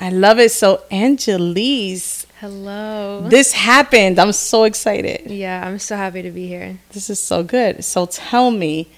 I 0.00 0.10
love 0.10 0.38
it. 0.38 0.52
So, 0.52 0.82
Angelise, 0.90 2.26
Hello. 2.40 3.26
this 3.28 3.52
happened. 3.52 4.18
I'm 4.18 4.32
so 4.32 4.64
excited. 4.64 5.30
yeah, 5.30 5.66
I'm 5.66 5.78
so 5.78 5.96
happy 5.96 6.22
to 6.22 6.30
be 6.30 6.46
here. 6.46 6.78
This 6.92 7.10
is 7.10 7.18
so 7.18 7.42
good. 7.42 7.84
So, 7.84 8.06
tell 8.06 8.50
me, 8.50 8.88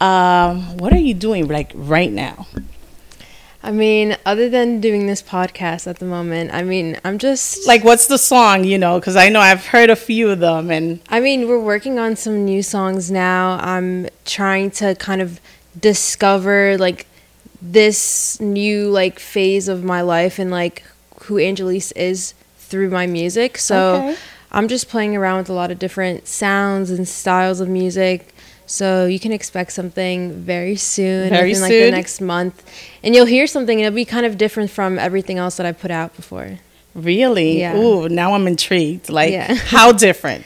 um, 0.00 0.76
what 0.78 0.92
are 0.92 0.98
you 0.98 1.14
doing 1.14 1.46
like 1.48 1.70
right 1.74 2.10
now? 2.10 2.46
I 3.62 3.70
mean, 3.72 4.16
other 4.26 4.50
than 4.50 4.80
doing 4.82 5.06
this 5.06 5.22
podcast 5.22 5.86
at 5.86 5.98
the 5.98 6.04
moment, 6.04 6.52
I 6.52 6.62
mean, 6.62 6.98
I'm 7.02 7.16
just 7.16 7.66
Like, 7.66 7.82
what's 7.82 8.06
the 8.08 8.18
song? 8.18 8.64
You 8.64 8.76
know, 8.76 8.98
because 9.00 9.16
I 9.16 9.30
know 9.30 9.40
I've 9.40 9.66
heard 9.68 9.88
a 9.88 9.96
few 9.96 10.28
of 10.30 10.40
them, 10.40 10.70
and 10.70 11.00
I 11.08 11.20
mean, 11.20 11.48
we're 11.48 11.58
working 11.60 11.98
on 11.98 12.14
some 12.16 12.44
new 12.44 12.62
songs 12.62 13.10
now. 13.10 13.58
I'm 13.62 14.08
trying 14.26 14.70
to 14.72 14.94
kind 14.96 15.22
of 15.22 15.40
discover 15.80 16.76
like 16.76 17.06
this 17.66 18.38
new 18.40 18.90
like 18.90 19.18
phase 19.18 19.68
of 19.68 19.82
my 19.82 20.02
life 20.02 20.38
and 20.38 20.50
like 20.50 20.84
who 21.22 21.36
Angelise 21.36 21.92
is 21.96 22.34
through 22.58 22.90
my 22.90 23.06
music. 23.06 23.56
So 23.58 23.94
Okay. 23.96 24.16
I'm 24.52 24.68
just 24.68 24.88
playing 24.88 25.16
around 25.16 25.38
with 25.38 25.48
a 25.50 25.54
lot 25.54 25.70
of 25.70 25.78
different 25.78 26.28
sounds 26.28 26.90
and 26.90 27.08
styles 27.08 27.60
of 27.60 27.68
music. 27.68 28.34
So 28.66 29.06
you 29.06 29.18
can 29.18 29.32
expect 29.32 29.72
something 29.72 30.32
very 30.42 30.76
soon, 30.76 31.30
Very 31.30 31.48
within 31.50 31.62
like 31.62 31.70
soon? 31.70 31.84
the 31.86 31.90
next 31.90 32.20
month, 32.20 32.62
and 33.02 33.14
you'll 33.14 33.26
hear 33.26 33.46
something. 33.46 33.78
and 33.78 33.86
It'll 33.86 33.94
be 33.96 34.04
kind 34.06 34.24
of 34.24 34.38
different 34.38 34.70
from 34.70 34.98
everything 34.98 35.36
else 35.38 35.56
that 35.56 35.66
I 35.66 35.72
put 35.72 35.90
out 35.90 36.14
before. 36.16 36.58
really, 36.94 37.58
Yeah. 37.58 37.76
ooh, 37.76 38.08
now 38.08 38.34
I'm 38.34 38.46
intrigued. 38.46 39.08
Like, 39.10 39.32
Yeah. 39.32 39.52
how 39.76 39.90
different? 39.92 40.44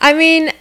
I 0.00 0.12
mean, 0.12 0.52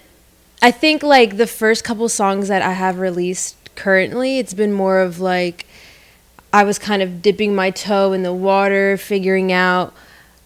I 0.64 0.72
think 0.72 1.04
like 1.04 1.38
the 1.38 1.46
first 1.48 1.84
couple 1.84 2.10
songs 2.10 2.48
that 2.48 2.62
I 2.64 2.72
have 2.74 2.98
released 3.00 3.56
currently, 3.76 4.40
it's 4.40 4.56
been 4.56 4.74
more 4.74 5.00
of 5.00 5.20
like 5.20 5.67
I 6.58 6.64
was 6.64 6.80
kind 6.80 7.04
of 7.04 7.22
dipping 7.22 7.54
my 7.54 7.70
toe 7.70 8.14
in 8.14 8.24
the 8.24 8.34
water, 8.34 8.98
figuring 8.98 9.52
out, 9.52 9.94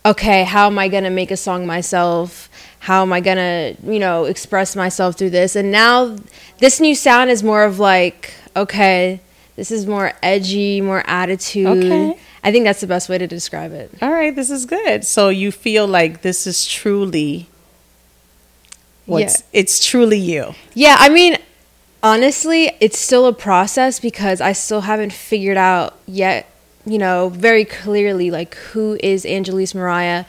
okay, 0.05 0.43
how 0.43 0.67
am 0.67 0.77
I 0.77 0.89
going 0.89 1.05
to 1.05 1.09
make 1.09 1.31
a 1.31 1.37
song 1.37 1.65
myself? 1.65 2.49
How 2.79 3.01
am 3.01 3.13
I 3.13 3.21
going 3.21 3.37
to, 3.37 3.77
you 3.89 3.97
know, 3.97 4.25
express 4.25 4.75
myself 4.75 5.17
through 5.17 5.29
this? 5.29 5.55
And 5.55 5.71
now 5.71 6.17
this 6.59 6.81
new 6.81 6.95
sound 6.95 7.29
is 7.29 7.43
more 7.43 7.63
of 7.63 7.79
like, 7.79 8.33
okay, 8.57 9.21
this 9.55 9.71
is 9.71 9.87
more 9.87 10.11
edgy, 10.21 10.81
more 10.81 11.01
attitude. 11.07 11.85
Okay. 11.85 12.19
I 12.43 12.51
think 12.51 12.65
that's 12.65 12.81
the 12.81 12.87
best 12.87 13.07
way 13.07 13.17
to 13.17 13.25
describe 13.27 13.71
it. 13.71 13.89
All 14.01 14.11
right, 14.11 14.35
this 14.35 14.49
is 14.49 14.65
good. 14.65 15.05
So 15.05 15.29
you 15.29 15.49
feel 15.49 15.87
like 15.87 16.23
this 16.23 16.45
is 16.45 16.67
truly 16.67 17.47
what's 19.05 19.39
Yeah. 19.39 19.45
it's 19.53 19.85
truly 19.85 20.17
you. 20.17 20.55
Yeah, 20.73 20.97
I 20.99 21.07
mean, 21.07 21.37
honestly, 22.03 22.71
it's 22.79 22.99
still 22.99 23.27
a 23.27 23.33
process 23.33 23.99
because 23.99 24.41
I 24.41 24.53
still 24.53 24.81
haven't 24.81 25.13
figured 25.13 25.57
out 25.57 25.97
yet, 26.07 26.49
you 26.85 26.97
know, 26.97 27.29
very 27.29 27.65
clearly 27.65 28.31
like 28.31 28.55
who 28.55 28.97
is 29.01 29.25
Angelise 29.25 29.75
Mariah 29.75 30.25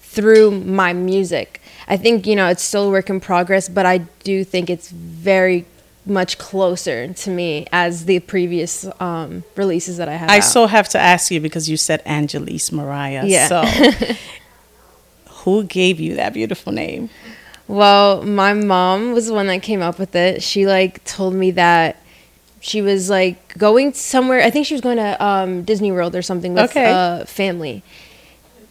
through 0.00 0.50
my 0.50 0.92
music. 0.92 1.60
I 1.86 1.96
think, 1.96 2.26
you 2.26 2.36
know, 2.36 2.48
it's 2.48 2.62
still 2.62 2.88
a 2.88 2.90
work 2.90 3.10
in 3.10 3.20
progress, 3.20 3.68
but 3.68 3.84
I 3.84 3.98
do 3.98 4.44
think 4.44 4.70
it's 4.70 4.90
very 4.90 5.66
much 6.06 6.38
closer 6.38 7.12
to 7.12 7.30
me 7.30 7.66
as 7.72 8.04
the 8.04 8.20
previous 8.20 8.86
um, 9.00 9.44
releases 9.56 9.96
that 9.96 10.08
I 10.08 10.16
have. 10.16 10.30
I 10.30 10.38
out. 10.38 10.44
so 10.44 10.66
have 10.66 10.88
to 10.90 10.98
ask 10.98 11.30
you 11.30 11.40
because 11.40 11.68
you 11.68 11.76
said 11.76 12.02
Angelise 12.04 12.72
Mariah. 12.72 13.24
Yeah. 13.26 13.48
So 13.48 13.64
who 15.28 15.64
gave 15.64 16.00
you 16.00 16.16
that 16.16 16.34
beautiful 16.34 16.72
name? 16.72 17.10
Well, 17.66 18.22
my 18.22 18.52
mom 18.52 19.12
was 19.12 19.26
the 19.26 19.34
one 19.34 19.46
that 19.46 19.62
came 19.62 19.80
up 19.82 19.98
with 19.98 20.14
it. 20.14 20.42
She 20.42 20.66
like 20.66 21.02
told 21.04 21.34
me 21.34 21.50
that 21.52 21.96
she 22.60 22.82
was 22.82 23.08
like 23.10 23.56
going 23.58 23.92
somewhere. 23.94 24.42
I 24.42 24.50
think 24.50 24.66
she 24.66 24.74
was 24.74 24.80
going 24.80 24.98
to 24.98 25.22
um, 25.24 25.62
Disney 25.64 25.90
World 25.92 26.14
or 26.14 26.22
something 26.22 26.54
with 26.54 26.70
Okay. 26.70 26.90
a 26.92 27.24
family. 27.26 27.82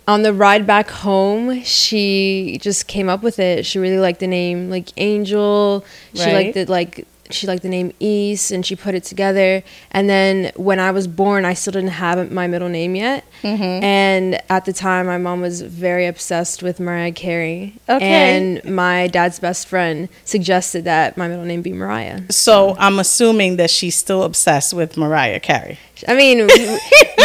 On 0.08 0.22
the 0.22 0.34
ride 0.34 0.68
back 0.68 0.90
home, 0.90 1.64
she 1.64 2.60
just 2.62 2.88
came 2.88 3.08
up 3.08 3.24
with 3.24 3.40
it. 3.40 3.66
She 3.66 3.80
really 3.80 4.00
liked 4.00 4.20
the 4.20 4.28
name 4.28 4.70
like 4.70 4.90
Angel. 4.98 5.84
She 6.14 6.22
Right. 6.26 6.34
liked 6.34 6.58
it 6.58 6.70
like 6.70 7.08
she 7.30 7.48
liked 7.48 7.64
the 7.64 7.70
name 7.70 7.94
East, 8.00 8.52
and 8.52 8.66
she 8.66 8.76
put 8.76 8.96
it 8.96 9.04
together. 9.04 9.64
And 9.92 10.10
then 10.10 10.52
when 10.56 10.80
I 10.80 10.92
was 10.92 11.08
born, 11.08 11.46
I 11.46 11.54
still 11.54 11.72
didn't 11.72 11.92
have 11.92 12.32
my 12.32 12.48
middle 12.48 12.70
name 12.70 12.96
yet. 12.96 13.26
Mm-hmm. 13.42 13.84
And 13.84 14.42
at 14.50 14.66
the 14.66 14.74
time, 14.74 15.06
my 15.08 15.18
mom 15.18 15.42
was 15.42 15.62
very 15.62 16.06
obsessed 16.06 16.64
with 16.64 16.80
Mariah 16.80 17.12
Carey. 17.12 17.76
Okay. 17.88 18.06
And 18.06 18.64
my 18.66 19.08
dad's 19.08 19.40
best 19.40 19.68
friend 19.68 20.10
suggested 20.26 20.84
that 20.86 21.18
my 21.18 21.28
middle 21.28 21.46
name 21.46 21.62
be 21.62 21.74
Mariah. 21.74 22.22
So 22.30 22.76
I'm 22.78 23.00
assuming 23.00 23.58
that 23.58 23.70
she's 23.70 23.96
still 23.96 24.24
obsessed 24.24 24.74
with 24.74 24.98
Mariah 24.98 25.40
Carey. 25.40 25.80
I 26.08 26.16
mean, 26.16 26.48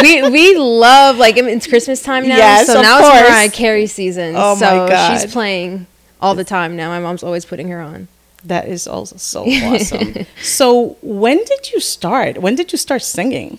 we, 0.03 0.31
we 0.31 0.56
love 0.56 1.16
like 1.16 1.37
it's 1.37 1.66
Christmas 1.66 2.03
time 2.03 2.28
now, 2.28 2.37
Yes, 2.37 2.66
so 2.66 2.81
now 2.81 3.00
course. 3.00 3.20
it's 3.20 3.31
Mariah 3.31 3.50
Carey 3.50 3.87
season. 3.87 4.34
Oh 4.37 4.56
so 4.56 4.64
my 4.64 4.88
God. 4.88 5.20
she's 5.20 5.32
playing 5.32 5.87
all 6.20 6.34
the 6.34 6.44
time 6.44 6.76
now. 6.76 6.88
My 6.88 7.00
mom's 7.00 7.22
always 7.22 7.44
putting 7.44 7.69
her 7.69 7.81
on. 7.81 8.08
That 8.44 8.69
is 8.69 8.87
also 8.87 9.16
so 9.16 9.44
awesome. 9.49 10.26
so 10.43 10.97
when 11.03 11.38
did 11.44 11.72
you 11.72 11.81
start? 11.81 12.38
When 12.38 12.54
did 12.54 12.72
you 12.72 12.78
start 12.78 13.03
singing? 13.03 13.59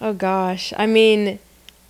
Oh 0.00 0.14
gosh, 0.14 0.72
I 0.76 0.86
mean, 0.86 1.38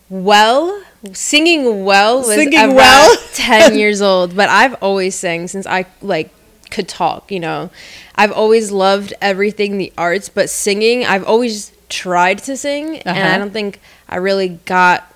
well, 0.08 0.82
singing 1.12 1.84
well 1.84 2.18
was 2.18 2.26
Singing 2.34 2.74
well? 2.74 3.16
ten 3.34 3.78
years 3.78 4.02
old, 4.02 4.34
but 4.36 4.48
I've 4.48 4.74
always 4.82 5.14
sang 5.14 5.46
since 5.48 5.66
I 5.66 5.86
like 6.02 6.30
could 6.70 6.88
talk. 6.88 7.30
You 7.30 7.38
know, 7.40 7.70
I've 8.16 8.32
always 8.32 8.72
loved 8.72 9.14
everything 9.20 9.78
the 9.78 9.92
arts, 9.96 10.28
but 10.28 10.50
singing, 10.50 11.04
I've 11.06 11.24
always 11.24 11.70
tried 11.88 12.38
to 12.44 12.56
sing, 12.56 12.98
and 12.98 13.16
Uh-huh. 13.18 13.34
I 13.34 13.38
don't 13.38 13.52
think 13.52 13.80
I 14.08 14.16
really 14.16 14.58
got 14.64 15.09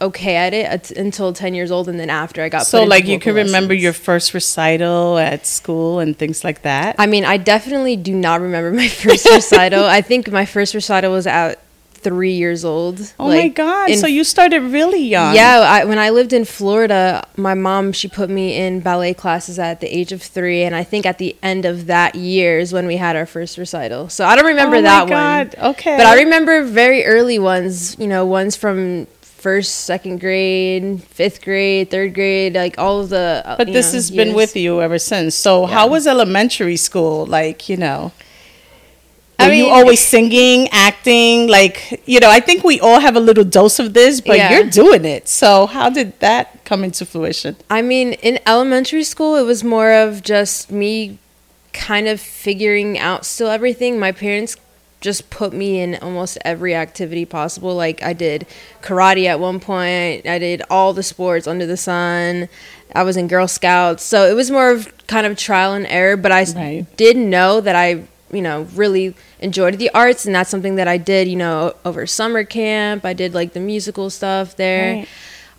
okay 0.00 0.36
at 0.36 0.54
it 0.54 0.90
until 0.92 1.32
ten 1.32 1.54
years 1.54 1.70
old, 1.70 1.88
and 1.88 1.98
then 2.00 2.10
after 2.10 2.42
I 2.42 2.48
got 2.48 2.66
So 2.66 2.84
like 2.84 3.06
you 3.06 3.18
can 3.18 3.34
vocal 3.34 3.44
remember 3.46 3.74
your 3.74 3.92
first 3.92 4.32
recital 4.34 5.18
at 5.18 5.46
school 5.46 5.98
and 5.98 6.16
things 6.16 6.44
like 6.44 6.62
that? 6.62 6.96
I 6.98 7.06
mean, 7.06 7.24
I 7.24 7.36
definitely 7.36 7.96
do 7.96 8.14
not 8.14 8.40
remember 8.40 8.72
my 8.72 8.88
first 9.02 9.26
recital. 9.26 9.84
I 9.84 10.00
think 10.02 10.30
my 10.30 10.46
first 10.46 10.74
recital 10.74 11.12
was 11.12 11.26
at 11.26 11.60
three 12.02 12.32
years 12.32 12.64
old. 12.64 12.98
oh 13.20 13.28
my 13.28 13.48
god. 13.48 13.90
in 13.90 13.98
So 13.98 14.06
you 14.06 14.24
started 14.24 14.62
really 14.62 15.02
young. 15.02 15.34
Yeah, 15.34 15.58
I, 15.60 15.84
when 15.84 15.98
I 15.98 16.08
lived 16.08 16.32
in 16.32 16.46
Florida, 16.46 17.26
my 17.36 17.52
mom 17.52 17.92
she 17.92 18.08
put 18.08 18.30
me 18.30 18.56
in 18.56 18.80
ballet 18.80 19.12
classes 19.12 19.58
at 19.58 19.80
the 19.80 19.86
age 19.94 20.10
of 20.10 20.22
three, 20.22 20.62
and 20.62 20.74
I 20.74 20.82
think 20.82 21.04
at 21.04 21.18
the 21.18 21.36
end 21.42 21.66
of 21.66 21.88
that 21.88 22.14
year 22.14 22.58
is 22.58 22.72
when 22.72 22.86
we 22.86 22.96
had 22.96 23.16
our 23.16 23.26
first 23.26 23.58
recital. 23.58 24.08
So 24.08 24.24
I 24.24 24.34
don't 24.34 24.46
remember 24.46 24.76
Oh 24.76 24.80
my 24.82 24.88
that 24.88 25.08
God, 25.08 25.54
one. 25.58 25.70
okay. 25.72 25.96
but 25.98 26.06
I 26.06 26.22
remember 26.22 26.62
very 26.64 27.04
early 27.04 27.38
ones. 27.38 27.98
You 27.98 28.06
know, 28.06 28.24
ones 28.24 28.56
from 28.56 29.06
first, 29.40 29.84
second 29.86 30.20
grade, 30.20 31.02
fifth 31.02 31.42
grade, 31.42 31.90
third 31.90 32.14
grade, 32.14 32.54
like 32.54 32.78
all 32.78 33.00
of 33.00 33.08
the. 33.08 33.42
uh, 33.44 33.56
But 33.56 33.68
this 33.68 33.92
know, 33.92 33.96
has 33.98 34.10
been 34.10 34.34
with 34.34 34.54
you 34.56 34.80
ever 34.80 34.98
since. 34.98 35.34
So 35.34 35.66
how 35.66 35.88
was 35.88 36.06
elementary 36.06 36.76
school? 36.76 37.26
Like, 37.26 37.68
you 37.68 37.76
know, 37.76 38.12
I 39.38 39.48
were 39.48 39.54
you 39.54 39.68
always 39.68 40.00
singing, 40.00 40.68
acting? 40.70 41.48
Like, 41.48 42.02
you 42.04 42.20
know, 42.20 42.28
I 42.30 42.40
think 42.40 42.62
we 42.62 42.78
all 42.80 43.00
have 43.00 43.16
a 43.16 43.20
little 43.20 43.44
dose 43.44 43.78
of 43.78 43.94
this, 43.94 44.20
but 44.20 44.36
Yeah. 44.36 44.50
you're 44.52 44.68
doing 44.70 45.04
it. 45.06 45.28
So 45.28 45.66
how 45.66 45.88
did 45.88 46.18
that 46.20 46.62
come 46.64 46.84
into 46.84 47.06
fruition? 47.06 47.56
I 47.70 47.80
mean, 47.80 48.12
in 48.14 48.38
elementary 48.46 49.04
school, 49.04 49.36
it 49.36 49.44
was 49.44 49.64
more 49.64 49.92
of 49.92 50.22
just 50.22 50.70
me 50.70 51.18
kind 51.72 52.06
of 52.08 52.20
figuring 52.20 52.98
out 52.98 53.24
still 53.24 53.48
everything. 53.48 53.98
My 53.98 54.12
parents 54.12 54.56
just 55.00 55.30
put 55.30 55.52
me 55.52 55.80
in 55.80 55.96
almost 55.96 56.36
every 56.44 56.74
activity 56.74 57.24
possible. 57.24 57.74
Like, 57.74 58.02
I 58.02 58.12
did 58.12 58.46
karate 58.82 59.26
at 59.26 59.40
one 59.40 59.60
point, 59.60 60.26
I 60.26 60.38
did 60.38 60.62
all 60.70 60.92
the 60.92 61.02
sports 61.02 61.46
under 61.46 61.66
the 61.66 61.76
sun. 61.76 62.48
I 62.94 63.02
was 63.04 63.16
in 63.16 63.28
Girl 63.28 63.46
Scouts. 63.48 64.02
So 64.02 64.28
it 64.28 64.34
was 64.34 64.50
more 64.50 64.70
of 64.70 64.92
kind 65.06 65.26
of 65.26 65.36
trial 65.38 65.72
and 65.74 65.86
error, 65.86 66.16
but 66.16 66.32
I 66.32 66.44
Right. 66.54 66.84
did 66.96 67.16
know 67.16 67.60
that 67.60 67.76
I, 67.76 68.02
you 68.32 68.42
know, 68.42 68.66
really 68.74 69.14
enjoyed 69.38 69.78
the 69.78 69.90
arts, 69.94 70.26
and 70.26 70.34
that's 70.34 70.50
something 70.50 70.74
that 70.76 70.88
I 70.88 70.96
did, 70.98 71.28
you 71.28 71.36
know, 71.36 71.74
over 71.84 72.06
summer 72.06 72.44
camp. 72.44 73.04
I 73.04 73.12
did 73.12 73.32
like 73.32 73.52
the 73.54 73.60
musical 73.60 74.10
stuff 74.10 74.56
there. 74.56 75.06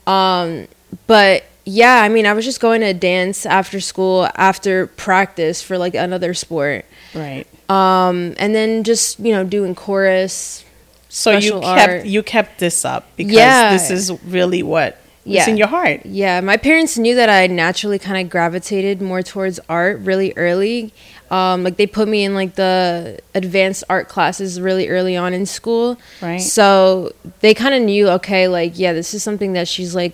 Um, 0.07 0.67
but 1.07 1.43
yeah, 1.65 2.01
I 2.01 2.09
mean, 2.09 2.25
I 2.25 2.33
was 2.33 2.43
just 2.45 2.59
going 2.59 2.81
to 2.81 2.93
dance 2.93 3.45
after 3.45 3.79
school, 3.79 4.27
after 4.35 4.88
practice 4.88 5.61
for 5.61 5.77
like 5.77 5.95
another 5.95 6.33
sport. 6.33 6.85
Right. 7.13 7.45
Um, 7.71 8.33
and 8.38 8.53
then 8.56 8.83
just, 8.83 9.19
you 9.19 9.31
know, 9.31 9.44
doing 9.44 9.75
chorus. 9.75 10.65
So 11.09 11.31
you 11.31 11.59
kept 11.59 11.65
art. 11.65 12.06
you 12.06 12.23
kept 12.23 12.59
this 12.59 12.85
up 12.85 13.06
because 13.18 13.33
Yeah. 13.33 13.71
this 13.73 13.89
is 13.91 14.12
really 14.25 14.63
what 14.63 14.97
is 15.25 15.33
Yeah. 15.33 15.50
in 15.50 15.57
your 15.57 15.68
heart. 15.68 16.01
Yeah, 16.06 16.39
my 16.41 16.57
parents 16.57 16.97
knew 16.97 17.15
that 17.15 17.29
I 17.29 17.47
naturally 17.47 18.00
kind 18.00 18.18
of 18.23 18.29
gravitated 18.29 19.01
more 19.01 19.21
towards 19.21 19.59
art 19.69 20.00
really 20.03 20.33
early. 20.38 20.94
Um, 21.29 21.63
like 21.63 21.77
they 21.77 21.85
put 21.88 22.07
me 22.07 22.23
in 22.23 22.33
like 22.33 22.56
the 22.56 23.19
advanced 23.35 23.83
art 23.89 24.09
classes 24.09 24.59
really 24.59 24.88
early 24.89 25.15
on 25.15 25.33
in 25.33 25.45
school. 25.45 25.97
Right. 26.21 26.41
So 26.41 27.12
they 27.41 27.53
kind 27.53 27.74
of 27.75 27.81
knew, 27.81 28.09
okay, 28.09 28.47
like 28.47 28.79
yeah, 28.79 28.94
this 28.94 29.13
is 29.13 29.21
something 29.24 29.53
that 29.53 29.67
she's 29.67 29.94
like, 29.95 30.13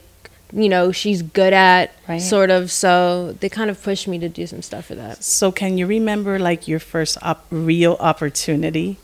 you 0.54 0.70
know, 0.70 0.92
she's 0.92 1.22
good 1.22 1.54
at, 1.54 1.94
Right. 2.08 2.22
sort 2.22 2.50
of. 2.50 2.72
So 2.72 3.36
they 3.40 3.50
kind 3.50 3.70
of 3.70 3.82
pushed 3.82 4.08
me 4.08 4.18
to 4.20 4.30
do 4.30 4.48
some 4.48 4.62
stuff 4.62 4.86
for 4.86 4.96
that. 4.96 5.24
So 5.24 5.52
can 5.52 5.78
you 5.78 5.86
remember 5.88 6.40
like 6.40 6.68
your 6.68 6.80
first 6.80 7.18
op- 7.22 7.46
real 7.50 7.98
opportunity? 8.00 8.98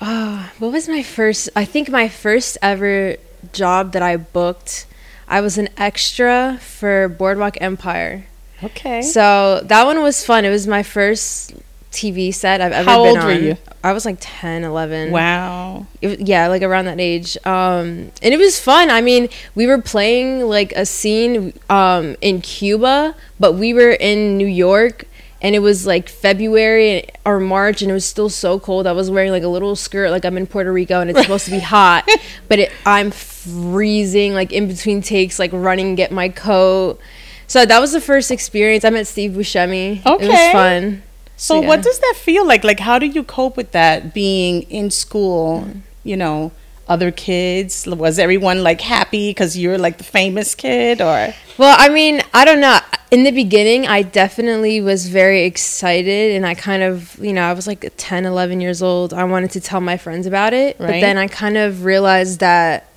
Oh, 0.00 0.50
what 0.58 0.72
was 0.72 0.88
my 0.88 1.02
first? 1.02 1.48
I 1.56 1.64
think 1.64 1.88
my 1.88 2.08
first 2.08 2.58
ever 2.62 3.16
job 3.52 3.92
that 3.92 4.02
I 4.02 4.16
booked. 4.16 4.86
I 5.26 5.40
was 5.40 5.56
an 5.58 5.68
extra 5.78 6.58
for 6.60 7.08
Boardwalk 7.08 7.56
Empire. 7.60 8.26
Okay. 8.62 9.02
So 9.02 9.60
that 9.64 9.84
one 9.86 10.02
was 10.02 10.24
fun. 10.24 10.44
It 10.44 10.50
was 10.50 10.66
my 10.66 10.82
first 10.82 11.54
TV 11.94 12.34
set 12.34 12.60
I've 12.60 12.72
ever 12.72 12.90
How 12.90 13.02
been 13.04 13.08
old 13.08 13.18
on. 13.18 13.26
were 13.26 13.32
you? 13.32 13.56
I 13.82 13.92
was 13.92 14.04
like 14.04 14.16
10, 14.20 14.64
11. 14.64 15.10
wow. 15.12 15.86
It 16.02 16.26
yeah, 16.26 16.48
like 16.48 16.62
around 16.62 16.86
that 16.86 17.00
age. 17.00 17.36
Um, 17.46 18.10
and 18.22 18.34
it 18.34 18.38
was 18.38 18.58
fun. 18.60 18.90
I 18.90 19.00
mean, 19.00 19.28
we 19.54 19.66
were 19.66 19.80
playing 19.80 20.42
like 20.48 20.72
a 20.72 20.84
scene 20.86 21.52
um, 21.70 22.16
in 22.20 22.40
Cuba, 22.40 23.14
but 23.38 23.52
we 23.54 23.72
were 23.74 23.92
in 23.92 24.36
New 24.36 24.46
York. 24.46 25.04
And 25.42 25.54
it 25.54 25.58
was 25.58 25.86
like 25.86 26.08
February 26.08 27.06
or 27.26 27.38
March, 27.38 27.82
and 27.82 27.90
it 27.90 27.94
was 27.94 28.06
still 28.06 28.30
so 28.30 28.58
cold. 28.58 28.86
I 28.86 28.92
was 28.92 29.10
wearing 29.10 29.30
like 29.30 29.42
a 29.42 29.48
little 29.48 29.76
skirt, 29.76 30.10
like 30.10 30.24
I'm 30.24 30.38
in 30.38 30.46
Puerto 30.46 30.72
Rico, 30.72 31.02
and 31.02 31.10
it's 31.10 31.20
supposed 31.26 31.44
to 31.44 31.50
be 31.50 31.58
hot, 31.58 32.08
but 32.48 32.60
it, 32.60 32.72
I'm 32.86 33.10
freezing, 33.10 34.32
like 34.32 34.52
in 34.52 34.68
between 34.68 35.02
takes, 35.02 35.38
like 35.38 35.50
running, 35.52 35.96
get 35.96 36.10
my 36.12 36.30
coat. 36.30 36.98
So 37.46 37.66
that 37.66 37.78
was 37.78 37.92
the 37.92 38.00
first 38.00 38.30
experience. 38.30 38.86
I 38.86 38.90
met 38.90 39.06
Steve 39.06 39.32
Buscemi. 39.32 40.04
Okay, 40.06 40.24
It 40.24 40.28
was 40.30 40.52
fun. 40.52 41.02
So 41.36 41.60
Yeah. 41.60 41.68
what 41.68 41.82
does 41.82 41.98
that 41.98 42.14
feel 42.16 42.46
like? 42.46 42.64
Like 42.64 42.80
how 42.80 42.98
do 42.98 43.06
you 43.06 43.22
cope 43.24 43.56
with 43.56 43.72
that 43.72 44.14
being 44.14 44.62
in 44.62 44.90
school, 44.90 45.64
mm. 45.66 45.80
you 46.04 46.16
know, 46.16 46.52
other 46.88 47.10
kids? 47.10 47.86
Was 47.86 48.18
everyone 48.18 48.62
like 48.62 48.80
happy 48.80 49.32
cuz 49.34 49.56
you're 49.56 49.78
like 49.78 49.98
the 49.98 50.04
famous 50.04 50.54
kid 50.54 51.00
or 51.00 51.34
Well, 51.58 51.76
I 51.78 51.88
mean, 51.88 52.22
I 52.32 52.44
don't 52.44 52.60
know. 52.60 52.78
In 53.10 53.22
the 53.22 53.30
beginning, 53.30 53.86
I 53.86 54.02
definitely 54.02 54.80
was 54.80 55.06
very 55.08 55.44
excited 55.44 56.34
and 56.34 56.44
I 56.44 56.54
kind 56.54 56.82
of, 56.82 57.16
you 57.22 57.32
know, 57.32 57.42
I 57.44 57.52
was 57.52 57.66
like 57.68 57.88
10, 57.96 58.24
11 58.26 58.60
years 58.60 58.82
old. 58.82 59.14
I 59.14 59.22
wanted 59.24 59.50
to 59.52 59.60
tell 59.60 59.80
my 59.80 59.96
friends 59.96 60.26
about 60.26 60.52
it. 60.52 60.78
But 60.78 60.88
then 61.00 61.16
I 61.16 61.28
kind 61.28 61.56
of 61.56 61.84
realized 61.84 62.40
that, 62.40 62.88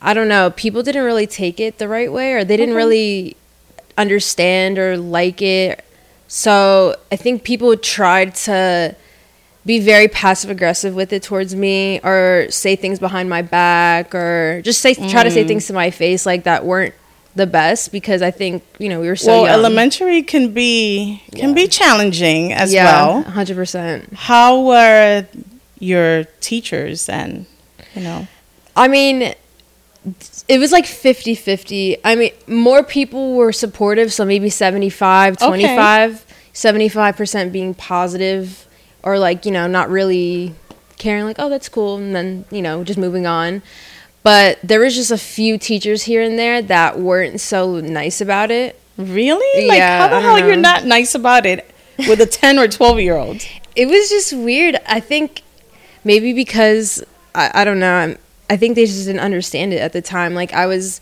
I 0.00 0.14
don't 0.14 0.28
know, 0.28 0.50
people 0.50 0.82
didn't 0.84 1.02
really 1.04 1.26
take 1.26 1.58
it 1.58 1.78
the 1.78 1.88
right 1.88 2.12
way 2.12 2.34
or 2.34 2.44
they 2.44 2.56
didn't 2.56 2.74
Okay. 2.74 2.84
really 2.84 3.36
understand 3.98 4.78
or 4.78 4.96
like 4.96 5.42
it. 5.42 5.84
So 6.34 6.96
I 7.12 7.16
think 7.16 7.44
people 7.44 7.76
tried 7.76 8.34
to 8.46 8.96
be 9.66 9.80
very 9.80 10.08
passive 10.08 10.48
aggressive 10.48 10.94
with 10.94 11.12
it 11.12 11.22
towards 11.22 11.54
me 11.54 12.00
or 12.02 12.46
say 12.48 12.74
things 12.74 12.98
behind 12.98 13.28
my 13.28 13.42
back 13.42 14.14
or 14.14 14.62
just 14.64 14.80
say 14.80 14.94
try 14.94 15.22
to 15.24 15.28
Mm. 15.28 15.32
say 15.34 15.44
things 15.46 15.66
to 15.66 15.74
my 15.74 15.90
face 15.90 16.24
like 16.24 16.44
that 16.44 16.64
weren't 16.64 16.94
the 17.36 17.46
best 17.46 17.92
because 17.92 18.22
I 18.22 18.30
think, 18.30 18.62
you 18.78 18.88
know, 18.88 18.98
we 18.98 19.08
were 19.08 19.14
so 19.16 19.32
well, 19.32 19.40
young. 19.44 19.52
elementary 19.52 20.22
can 20.22 20.52
be 20.54 21.22
can 21.36 21.50
Yeah. 21.50 21.54
be 21.54 21.68
challenging 21.68 22.50
as 22.54 22.72
well. 22.72 22.76
yeah, 22.86 23.12
well. 23.12 23.24
100%. 23.24 24.14
How 24.14 24.58
were 24.62 25.26
your 25.80 26.24
teachers 26.40 27.10
and, 27.10 27.44
you 27.94 28.00
know? 28.02 28.26
I 28.74 28.88
mean, 28.88 29.34
it 30.48 30.58
was 30.58 30.72
like 30.72 30.86
50 30.86 31.34
50. 31.34 31.96
I 32.04 32.14
mean, 32.14 32.32
more 32.46 32.82
people 32.82 33.34
were 33.34 33.52
supportive, 33.52 34.12
so 34.12 34.24
maybe 34.24 34.50
75 34.50 35.34
Okay. 35.34 35.46
25, 35.46 36.26
75% 36.52 37.52
being 37.52 37.74
positive 37.74 38.66
or 39.02 39.18
like, 39.18 39.44
you 39.46 39.52
know, 39.52 39.66
not 39.66 39.88
really 39.90 40.54
caring, 40.98 41.24
like, 41.24 41.36
oh, 41.38 41.48
that's 41.48 41.68
cool, 41.68 41.96
and 41.96 42.14
then, 42.14 42.44
you 42.50 42.62
know, 42.62 42.84
just 42.84 42.98
moving 42.98 43.26
on. 43.26 43.62
But 44.22 44.58
there 44.62 44.78
was 44.78 44.94
just 44.94 45.10
a 45.10 45.18
few 45.18 45.58
teachers 45.58 46.04
here 46.04 46.22
and 46.22 46.38
there 46.38 46.62
that 46.62 46.98
weren't 47.00 47.40
so 47.40 47.80
nice 47.80 48.20
about 48.20 48.50
it. 48.52 48.78
Really? 48.96 49.66
Like 49.66 49.78
Yeah, 49.78 49.98
how 50.02 50.08
the 50.14 50.20
hell 50.20 50.38
don't 50.38 50.46
you're 50.46 50.56
not 50.56 50.84
nice 50.84 51.14
about 51.16 51.44
it 51.46 51.68
with 51.98 52.20
a 52.20 52.26
10 52.26 52.58
or 52.58 52.68
12 52.68 53.00
year 53.00 53.16
old? 53.16 53.42
it 53.74 53.86
was 53.86 54.08
just 54.10 54.32
weird. 54.34 54.76
I 54.86 55.00
think 55.00 55.42
maybe 56.04 56.32
because 56.32 57.02
I, 57.34 57.50
I 57.54 57.64
don't 57.64 57.80
know. 57.80 57.94
I'm, 57.94 58.18
I 58.52 58.56
think 58.56 58.76
they 58.76 58.86
just 58.86 59.06
didn't 59.06 59.20
understand 59.30 59.72
it 59.72 59.80
at 59.86 59.92
the 59.92 60.02
time. 60.02 60.34
Like 60.34 60.52
I 60.52 60.66
was 60.66 61.00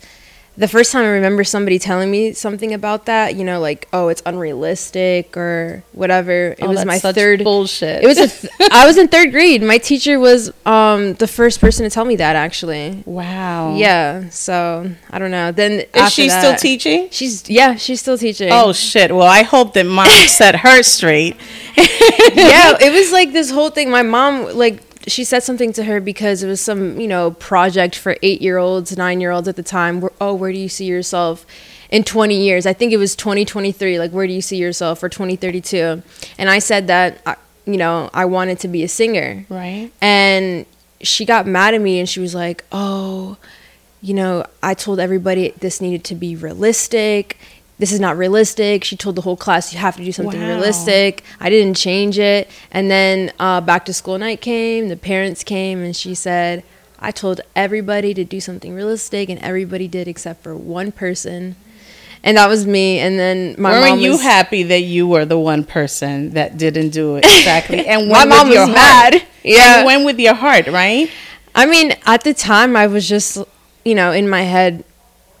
the 0.57 0.67
first 0.67 0.91
time 0.91 1.03
I 1.05 1.09
remember 1.19 1.43
somebody 1.45 1.79
telling 1.79 2.11
me 2.11 2.33
something 2.33 2.73
about 2.73 3.05
that. 3.05 3.35
You 3.35 3.43
know, 3.49 3.59
like 3.59 3.87
oh, 3.93 4.09
it's 4.11 4.21
unrealistic 4.25 5.35
or 5.37 5.81
whatever. 5.93 6.55
It 6.59 6.63
Oh, 6.63 6.67
was 6.69 6.85
my 6.85 6.99
third. 6.99 7.43
bullshit. 7.43 8.03
It 8.03 8.07
was 8.07 8.17
a 8.19 8.27
th- 8.41 8.51
I 8.71 8.85
was 8.85 8.97
in 8.97 9.07
third 9.07 9.31
grade. 9.31 9.61
My 9.63 9.77
teacher 9.77 10.19
was 10.19 10.51
um 10.65 11.13
the 11.23 11.27
first 11.27 11.61
person 11.61 11.83
to 11.85 11.89
tell 11.89 12.05
me 12.05 12.15
that 12.17 12.35
actually. 12.35 13.01
wow. 13.05 13.75
Yeah. 13.75 14.29
So 14.29 14.91
I 15.09 15.19
don't 15.19 15.31
know. 15.31 15.51
Then 15.51 15.83
Is 15.95 16.11
she 16.13 16.29
still 16.29 16.55
teaching? 16.55 17.07
She's 17.11 17.49
yeah. 17.49 17.75
She's 17.75 17.99
still 18.01 18.17
teaching. 18.17 18.49
Oh 18.51 18.71
shit! 18.73 19.09
Well, 19.15 19.27
I 19.39 19.43
hope 19.43 19.73
that 19.75 19.85
mom 19.85 20.07
set 20.41 20.55
her 20.65 20.83
straight. 20.83 21.35
yeah, 21.77 22.77
it 22.87 22.91
was 22.93 23.11
like 23.11 23.31
this 23.33 23.51
whole 23.51 23.69
thing. 23.69 23.89
My 23.89 24.03
mom, 24.03 24.33
like, 24.57 24.81
she 25.07 25.23
said 25.23 25.41
something 25.43 25.73
to 25.73 25.83
her 25.85 25.99
because 25.99 26.43
it 26.43 26.47
was 26.47 26.61
some, 26.61 26.99
you 26.99 27.07
know, 27.07 27.31
project 27.31 27.95
for 27.95 28.17
eight 28.21 28.41
year 28.41 28.57
olds, 28.57 28.95
nine 28.97 29.19
year 29.21 29.31
olds 29.31 29.47
at 29.47 29.55
the 29.55 29.63
time. 29.63 30.01
Where, 30.01 30.11
oh, 30.21 30.33
where 30.33 30.51
do 30.51 30.57
you 30.59 30.69
see 30.69 30.85
yourself 30.85 31.45
in 31.89 32.03
20 32.03 32.35
years? 32.35 32.65
I 32.65 32.73
think 32.73 32.93
it 32.93 32.97
was 32.97 33.15
2023. 33.15 33.97
Like, 33.99 34.11
where 34.11 34.27
do 34.27 34.33
you 34.33 34.41
see 34.41 34.57
yourself 34.57 34.99
for 34.99 35.09
2032? 35.09 36.03
And 36.37 36.49
I 36.49 36.59
said 36.59 36.87
that, 36.87 37.19
I- 37.25 37.35
you 37.65 37.77
know, 37.77 38.09
I 38.13 38.25
wanted 38.25 38.59
to 38.59 38.67
be 38.67 38.83
a 38.83 38.87
singer. 38.87 39.45
Right. 39.49 39.91
And 40.01 40.65
she 41.01 41.25
got 41.25 41.45
mad 41.47 41.73
at 41.73 41.81
me 41.81 41.99
and 41.99 42.09
she 42.09 42.19
was 42.19 42.33
like, 42.35 42.63
oh, 42.71 43.37
you 44.01 44.13
know, 44.15 44.45
I 44.63 44.73
told 44.73 44.99
everybody 44.99 45.53
this 45.59 45.79
needed 45.79 46.03
to 46.05 46.15
be 46.15 46.35
realistic. 46.35 47.37
This 47.81 47.91
is 47.91 47.99
not 47.99 48.15
realistic. 48.15 48.83
She 48.83 48.95
told 48.95 49.15
the 49.15 49.21
whole 49.23 49.35
class, 49.35 49.73
you 49.73 49.79
have 49.79 49.95
to 49.97 50.03
do 50.03 50.11
something 50.11 50.39
Wow. 50.39 50.47
realistic. 50.49 51.23
I 51.39 51.49
didn't 51.49 51.75
change 51.75 52.19
it. 52.19 52.47
And 52.71 52.91
then 52.91 53.33
uh, 53.39 53.59
back 53.59 53.85
to 53.85 53.93
school 53.93 54.19
night 54.19 54.39
came, 54.39 54.87
the 54.87 54.95
parents 54.95 55.43
came, 55.43 55.81
and 55.81 55.95
she 55.95 56.13
said, 56.13 56.63
I 56.99 57.09
told 57.09 57.41
everybody 57.55 58.13
to 58.13 58.23
do 58.23 58.39
something 58.39 58.75
realistic, 58.75 59.29
and 59.29 59.39
everybody 59.41 59.87
did 59.87 60.07
except 60.07 60.43
for 60.43 60.55
one 60.55 60.91
person. 60.91 61.55
And 62.23 62.37
that 62.37 62.47
was 62.49 62.67
me. 62.67 62.99
And 62.99 63.17
then 63.17 63.55
my 63.57 63.71
Weren't 63.71 63.89
mom 63.95 63.99
you 63.99 64.11
was, 64.11 64.21
happy 64.21 64.61
that 64.61 64.81
you 64.83 65.07
were 65.07 65.25
the 65.25 65.39
one 65.39 65.63
person 65.63 66.29
that 66.35 66.59
didn't 66.59 66.89
do 66.91 67.15
it 67.15 67.25
exactly? 67.39 67.87
And 67.87 68.09
My 68.09 68.25
mom 68.25 68.47
was 68.49 68.57
heart. 68.57 68.69
mad. 68.73 69.23
Yeah. 69.43 69.77
And 69.77 69.85
went 69.87 70.05
with 70.05 70.19
your 70.19 70.35
heart, 70.35 70.67
right? 70.67 71.09
I 71.55 71.65
mean, 71.65 71.95
at 72.05 72.23
the 72.23 72.35
time, 72.35 72.75
I 72.75 72.85
was 72.85 73.09
just, 73.09 73.39
you 73.83 73.95
know, 73.95 74.11
in 74.11 74.29
my 74.29 74.43
head, 74.43 74.83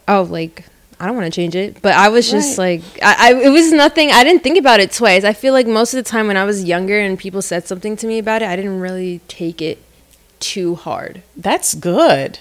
oh, 0.07 0.23
like, 0.23 0.65
I 1.01 1.07
don't 1.07 1.15
want 1.15 1.25
to 1.33 1.35
change 1.35 1.55
it. 1.55 1.81
But 1.81 1.93
I 1.95 2.09
was 2.09 2.29
just 2.29 2.57
Right. 2.59 2.79
like, 2.81 3.03
I, 3.03 3.29
I, 3.31 3.41
it 3.41 3.49
was 3.49 3.71
nothing. 3.71 4.11
I 4.11 4.23
didn't 4.23 4.43
think 4.43 4.57
about 4.59 4.79
it 4.79 4.91
twice. 4.91 5.23
I 5.23 5.33
feel 5.33 5.51
like 5.51 5.65
most 5.65 5.93
of 5.93 6.03
the 6.03 6.07
time 6.09 6.27
when 6.27 6.37
I 6.37 6.43
was 6.45 6.63
younger 6.63 6.99
and 6.99 7.17
people 7.17 7.41
said 7.41 7.65
something 7.67 7.95
to 7.97 8.05
me 8.07 8.19
about 8.19 8.41
it, 8.43 8.47
I 8.49 8.55
didn't 8.55 8.79
really 8.79 9.19
take 9.27 9.61
it 9.63 9.79
too 10.39 10.75
hard. 10.75 11.23
That's 11.35 11.73
good. 11.73 12.37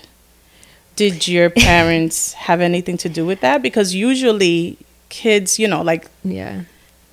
Did 0.97 1.27
your 1.27 1.49
parents 1.71 2.35
have 2.35 2.61
anything 2.61 2.99
to 2.99 3.09
do 3.09 3.25
with 3.25 3.41
that? 3.41 3.63
Because 3.63 3.94
usually 3.94 4.77
kids, 5.08 5.58
you 5.58 5.67
know, 5.67 5.81
like 5.82 6.06
Yeah. 6.23 6.63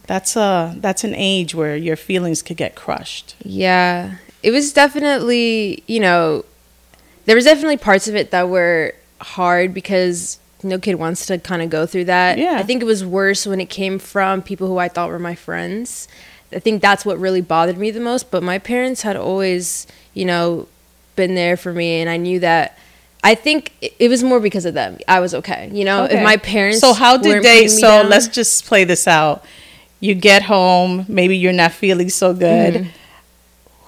that's 0.05 0.35
a 0.35 0.75
that's 0.77 1.03
an 1.05 1.15
age 1.15 1.55
where 1.55 1.75
your 1.77 1.95
feelings 1.95 2.41
could 2.41 2.57
get 2.57 2.75
crushed. 2.75 3.35
Yeah. 3.43 4.15
It 4.43 4.51
was 4.51 4.73
definitely, 4.73 5.83
you 5.87 5.99
know, 6.01 6.43
there 7.25 7.35
was 7.35 7.45
definitely 7.45 7.77
parts 7.77 8.07
of 8.09 8.15
it 8.15 8.31
that 8.31 8.49
were 8.49 8.93
hard 9.21 9.73
because 9.73 10.39
no 10.63 10.79
kid 10.79 10.95
wants 10.95 11.25
to 11.27 11.37
kind 11.37 11.61
of 11.61 11.69
go 11.69 11.85
through 11.85 12.05
that. 12.05 12.37
Yeah. 12.37 12.55
I 12.57 12.63
think 12.63 12.81
it 12.81 12.85
was 12.85 13.05
worse 13.05 13.45
when 13.45 13.59
it 13.61 13.69
came 13.69 13.99
from 13.99 14.41
people 14.41 14.67
who 14.67 14.77
I 14.77 14.87
thought 14.87 15.09
were 15.09 15.19
my 15.19 15.35
friends. 15.35 16.07
I 16.51 16.59
think 16.59 16.81
that's 16.81 17.05
what 17.05 17.19
really 17.19 17.41
bothered 17.41 17.77
me 17.77 17.91
the 17.91 17.99
most. 17.99 18.31
But 18.31 18.41
my 18.43 18.57
parents 18.57 19.01
had 19.03 19.15
always, 19.17 19.85
you 20.13 20.25
know, 20.25 20.67
been 21.15 21.35
there 21.35 21.57
for 21.57 21.73
me, 21.73 21.99
and 22.01 22.09
I 22.09 22.17
knew 22.17 22.39
that. 22.39 22.77
I 23.23 23.35
think 23.35 23.73
it- 23.81 24.07
was 24.09 24.23
more 24.23 24.39
because 24.39 24.65
of 24.65 24.73
them. 24.73 24.99
I 25.07 25.19
was 25.19 25.33
okay, 25.33 25.69
you 25.73 25.83
know. 25.83 26.05
Okay. 26.05 26.17
If 26.17 26.23
my 26.23 26.37
parents, 26.37 26.79
So 26.79 26.93
how 26.93 27.17
did 27.17 27.43
they 27.43 27.67
so 27.67 27.81
down- 27.87 28.09
let's 28.09 28.27
just 28.27 28.65
play 28.65 28.83
this 28.83 29.07
out. 29.07 29.43
You 29.99 30.13
get 30.13 30.43
home, 30.43 31.05
maybe 31.09 31.35
you're 31.35 31.51
not 31.51 31.71
feeling 31.71 32.09
so 32.09 32.33
good. 32.33 32.73
Mm-hmm. 32.75 32.89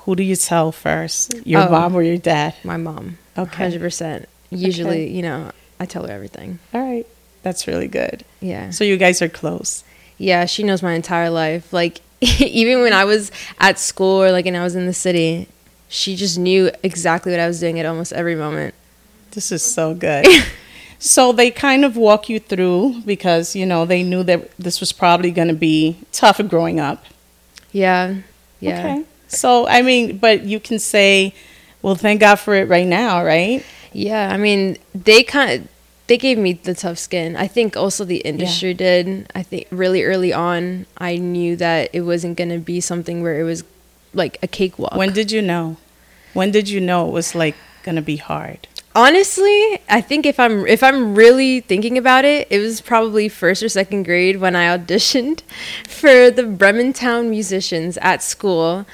Who 0.05 0.15
do 0.15 0.23
you 0.23 0.35
tell 0.35 0.71
first? 0.71 1.33
Your 1.45 1.61
Oh. 1.67 1.69
mom 1.69 1.95
or 1.95 2.01
your 2.01 2.17
dad? 2.17 2.55
my 2.63 2.77
mom, 2.77 3.17
Okay. 3.37 3.55
hundred 3.63 3.79
percent. 3.81 4.27
Usually, 4.49 5.07
you 5.07 5.21
know, 5.21 5.51
I 5.79 5.85
tell 5.85 6.05
her 6.05 6.11
everything. 6.11 6.59
All 6.73 6.81
right. 6.81 7.07
That's 7.41 7.67
really 7.67 7.87
good. 7.87 8.25
Yeah. 8.41 8.69
So 8.71 8.83
you 8.83 8.97
guys 8.97 9.21
are 9.21 9.29
close. 9.29 9.83
Yeah, 10.17 10.45
she 10.45 10.63
knows 10.63 10.83
my 10.83 10.93
entire 10.93 11.29
life. 11.29 11.71
Like 11.71 12.01
even 12.21 12.81
when 12.81 12.93
I 12.93 13.05
was 13.05 13.31
at 13.59 13.79
school 13.79 14.21
or 14.21 14.31
like 14.31 14.45
and 14.45 14.57
I 14.57 14.63
was 14.63 14.75
in 14.75 14.85
the 14.85 14.93
city, 14.93 15.47
she 15.87 16.15
just 16.15 16.37
knew 16.37 16.69
exactly 16.83 17.31
what 17.31 17.39
I 17.39 17.47
was 17.47 17.59
doing 17.59 17.79
at 17.79 17.85
almost 17.85 18.13
every 18.13 18.35
moment. 18.35 18.75
This 19.31 19.51
is 19.51 19.63
so 19.63 19.93
good. 19.93 20.27
so 20.99 21.31
they 21.31 21.49
kind 21.49 21.85
of 21.85 21.95
walk 21.95 22.29
you 22.29 22.39
through 22.39 23.01
because, 23.05 23.55
you 23.55 23.65
know, 23.65 23.85
they 23.85 24.03
knew 24.03 24.23
that 24.23 24.55
this 24.57 24.79
was 24.79 24.91
probably 24.91 25.31
going 25.31 25.47
to 25.47 25.53
be 25.53 25.97
tough 26.11 26.41
growing 26.47 26.79
up. 26.79 27.05
Yeah. 27.71 28.15
Yeah. 28.59 28.79
Okay. 28.79 29.05
So, 29.27 29.67
I 29.67 29.81
mean, 29.81 30.17
but 30.17 30.43
you 30.43 30.59
can 30.59 30.79
say, 30.79 31.33
well, 31.81 31.95
thank 31.95 32.19
God 32.19 32.35
for 32.35 32.55
it 32.55 32.67
right 32.67 32.87
now, 32.87 33.23
right? 33.23 33.63
Yeah, 33.93 34.31
I 34.31 34.37
mean, 34.37 34.77
they 34.93 35.23
kind 35.23 35.61
of 35.61 35.67
they 36.07 36.17
gave 36.17 36.37
me 36.37 36.53
the 36.53 36.73
tough 36.73 36.97
skin. 36.97 37.35
I 37.35 37.47
think 37.47 37.77
also 37.77 38.03
the 38.03 38.17
industry 38.17 38.73
did. 38.73 39.31
I 39.35 39.43
think 39.43 39.67
really 39.69 40.03
early 40.03 40.33
on, 40.33 40.87
I 40.97 41.17
knew 41.17 41.55
that 41.57 41.91
it 41.93 42.01
wasn't 42.01 42.37
going 42.37 42.49
to 42.49 42.57
be 42.57 42.81
something 42.81 43.21
where 43.21 43.39
it 43.39 43.43
was 43.43 43.63
like 44.13 44.39
a 44.41 44.47
cakewalk. 44.47 44.95
When 44.95 45.13
did 45.13 45.31
you 45.31 45.41
know? 45.41 45.77
When 46.33 46.51
did 46.51 46.67
you 46.67 46.81
know 46.81 47.07
it 47.07 47.11
was 47.11 47.35
like 47.35 47.55
going 47.83 47.95
to 47.95 48.01
be 48.01 48.17
hard? 48.17 48.67
honestly, 48.95 49.79
I 49.89 50.01
think 50.01 50.25
if 50.25 50.39
I'm 50.39 50.65
if 50.67 50.83
I'm 50.83 51.15
really 51.15 51.61
thinking 51.61 51.97
about 51.97 52.25
it, 52.25 52.47
it 52.49 52.59
was 52.59 52.81
probably 52.81 53.29
first 53.29 53.63
or 53.63 53.69
second 53.69 54.03
grade 54.03 54.39
when 54.39 54.55
I 54.55 54.65
auditioned 54.77 55.41
for 55.87 56.31
the 56.31 56.43
Bremen 56.43 56.93
Town 56.93 57.29
musicians 57.29 57.97
at 57.97 58.23
school 58.23 58.85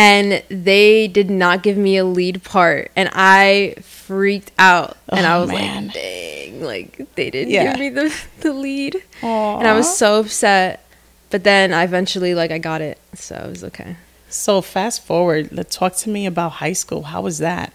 and 0.00 0.42
they 0.48 1.08
did 1.08 1.30
not 1.30 1.62
give 1.62 1.76
me 1.76 1.96
a 1.98 2.04
lead 2.04 2.42
part 2.42 2.90
and 2.96 3.08
I 3.12 3.74
freaked 3.82 4.50
out 4.58 4.96
and 5.08 5.26
Oh, 5.26 5.28
I 5.30 5.38
was 5.40 5.48
man. 5.50 5.86
like, 5.86 5.94
dang, 5.94 6.62
like 6.62 7.14
they 7.16 7.30
didn't 7.30 7.50
Yeah. 7.52 7.70
give 7.72 7.80
me 7.80 7.88
the, 7.90 8.14
the 8.40 8.52
lead. 8.52 9.02
Aw. 9.22 9.58
And 9.58 9.68
I 9.68 9.74
was 9.74 9.88
so 9.96 10.20
upset. 10.20 10.84
But 11.30 11.44
then 11.44 11.72
I 11.72 11.84
eventually 11.84 12.34
like 12.34 12.50
I 12.50 12.58
got 12.58 12.80
it. 12.80 12.98
So 13.14 13.34
it 13.36 13.48
was 13.48 13.62
okay. 13.64 13.96
So 14.28 14.60
fast 14.62 15.04
forward. 15.04 15.50
Let's 15.52 15.76
talk 15.76 15.94
to 15.96 16.08
me 16.08 16.26
about 16.26 16.52
high 16.64 16.72
school. 16.72 17.02
How 17.12 17.20
was 17.20 17.38
that? 17.38 17.72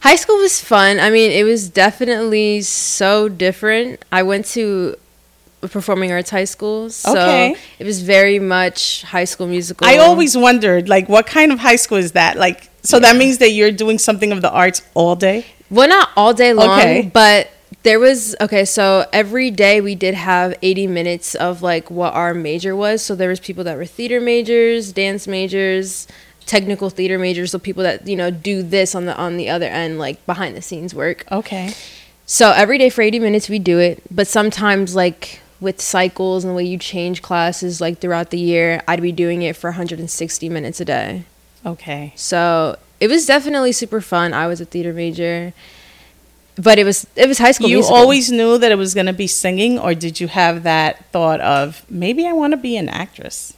High 0.00 0.16
school 0.16 0.36
was 0.38 0.60
fun. 0.60 0.98
I 1.00 1.08
mean, 1.10 1.30
it 1.30 1.44
was 1.44 1.68
definitely 1.68 2.62
so 2.62 3.28
different. 3.28 4.04
I 4.12 4.22
went 4.22 4.46
to 4.56 4.96
performing 5.70 6.12
arts 6.12 6.30
high 6.30 6.44
school, 6.44 6.90
so 6.90 7.12
Okay. 7.12 7.56
it 7.78 7.84
was 7.84 8.00
very 8.02 8.38
much 8.38 9.02
high 9.02 9.24
school 9.24 9.46
musical. 9.46 9.86
I 9.86 9.96
always 9.98 10.36
wondered, 10.36 10.88
like, 10.88 11.08
what 11.08 11.26
kind 11.26 11.52
of 11.52 11.58
high 11.60 11.76
school 11.76 11.98
is 11.98 12.12
that? 12.12 12.36
Like, 12.36 12.68
so 12.82 12.98
that 13.00 13.16
means 13.16 13.38
that 13.38 13.50
you're 13.50 13.72
doing 13.72 13.98
something 13.98 14.30
of 14.32 14.42
the 14.42 14.50
arts 14.50 14.82
all 14.94 15.16
day. 15.16 15.46
well, 15.70 15.88
not 15.88 16.10
all 16.16 16.34
day 16.34 16.52
long, 16.52 16.78
Okay. 16.78 17.10
but 17.12 17.48
there 17.82 17.98
was 17.98 18.34
okay. 18.40 18.64
So 18.64 19.06
every 19.12 19.50
day 19.50 19.80
we 19.80 19.94
did 19.94 20.14
have 20.14 20.54
eighty 20.62 20.86
minutes 20.86 21.34
of 21.34 21.62
like 21.62 21.90
what 21.90 22.14
our 22.14 22.32
major 22.34 22.74
was. 22.76 23.02
So 23.02 23.14
there 23.14 23.28
was 23.28 23.40
people 23.40 23.64
that 23.64 23.76
were 23.76 23.84
theater 23.86 24.20
majors, 24.20 24.92
dance 24.92 25.26
majors, 25.26 26.06
technical 26.46 26.88
theater 26.90 27.18
majors. 27.18 27.50
So 27.50 27.58
people 27.58 27.82
that 27.82 28.06
you 28.06 28.16
know 28.16 28.30
do 28.30 28.62
this 28.62 28.94
on 28.94 29.06
the 29.06 29.16
on 29.16 29.36
the 29.36 29.48
other 29.50 29.66
end, 29.66 29.98
like 29.98 30.24
behind 30.26 30.56
the 30.56 30.62
scenes 30.62 30.94
work. 30.94 31.24
Okay. 31.32 31.72
So 32.26 32.52
every 32.52 32.78
day 32.78 32.88
for 32.88 33.02
80 33.02 33.18
minutes 33.18 33.48
we 33.50 33.58
do 33.58 33.78
it, 33.78 34.02
but 34.10 34.26
sometimes 34.26 34.94
like 34.94 35.40
with 35.64 35.80
cycles 35.80 36.44
and 36.44 36.52
the 36.52 36.54
way 36.54 36.64
you 36.64 36.78
change 36.78 37.22
classes 37.22 37.80
like 37.80 37.98
throughout 37.98 38.30
the 38.30 38.38
year, 38.38 38.82
I'd 38.86 39.02
be 39.02 39.10
doing 39.10 39.42
it 39.42 39.56
for 39.56 39.70
160 39.70 40.48
minutes 40.48 40.80
a 40.80 40.84
day. 40.84 41.24
Okay. 41.66 42.12
So 42.14 42.78
it 43.00 43.08
was 43.08 43.26
definitely 43.26 43.72
super 43.72 44.00
fun. 44.00 44.32
I 44.32 44.46
was 44.46 44.60
a 44.60 44.64
theater 44.64 44.92
major, 44.92 45.52
but 46.56 46.78
it 46.78 46.84
was 46.84 47.06
it 47.16 47.26
was 47.26 47.38
high 47.38 47.52
school. 47.52 47.68
you 47.68 47.78
musical. 47.78 47.96
always 47.96 48.30
knew 48.30 48.58
that 48.58 48.70
it 48.70 48.76
was 48.76 48.94
going 48.94 49.06
to 49.06 49.12
be 49.12 49.26
singing, 49.26 49.78
or 49.78 49.94
did 49.94 50.20
you 50.20 50.28
have 50.28 50.62
that 50.62 51.04
thought 51.06 51.40
of 51.40 51.84
maybe 51.90 52.26
I 52.26 52.32
want 52.32 52.52
to 52.52 52.56
be 52.56 52.76
an 52.76 52.88
actress? 52.88 53.54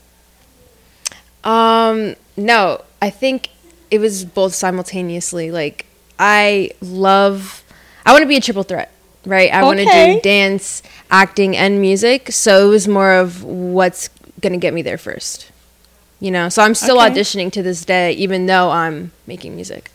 Um, 1.43 2.15
no, 2.35 2.83
I 3.01 3.09
think 3.09 3.49
it 3.91 3.99
was 3.99 4.25
both 4.25 4.53
simultaneously. 4.53 5.51
Like, 5.51 5.85
I 6.19 6.71
love, 6.81 7.63
I 8.05 8.11
want 8.11 8.23
to 8.23 8.27
be 8.27 8.37
a 8.37 8.41
triple 8.41 8.63
threat, 8.63 8.91
right? 9.27 9.51
I 9.53 9.63
want 9.63 9.79
to 9.79 9.85
do 9.85 10.19
dance, 10.21 10.81
acting, 11.11 11.55
and 11.55 11.79
music. 11.81 12.31
So 12.31 12.65
it 12.67 12.69
was 12.69 12.87
more 12.87 13.13
of 13.13 13.43
what's 13.43 14.09
going 14.41 14.53
to 14.53 14.59
get 14.59 14.73
me 14.73 14.81
there 14.81 14.97
first. 14.97 15.51
You 16.19 16.31
know, 16.31 16.49
so 16.49 16.63
I'm 16.63 16.73
still 16.73 16.99
Okay. 16.99 17.11
auditioning 17.13 17.51
to 17.51 17.61
this 17.61 17.85
day, 17.85 18.13
even 18.13 18.47
though 18.47 18.71
I'm 18.71 19.11
making 19.27 19.55
music. 19.55 19.91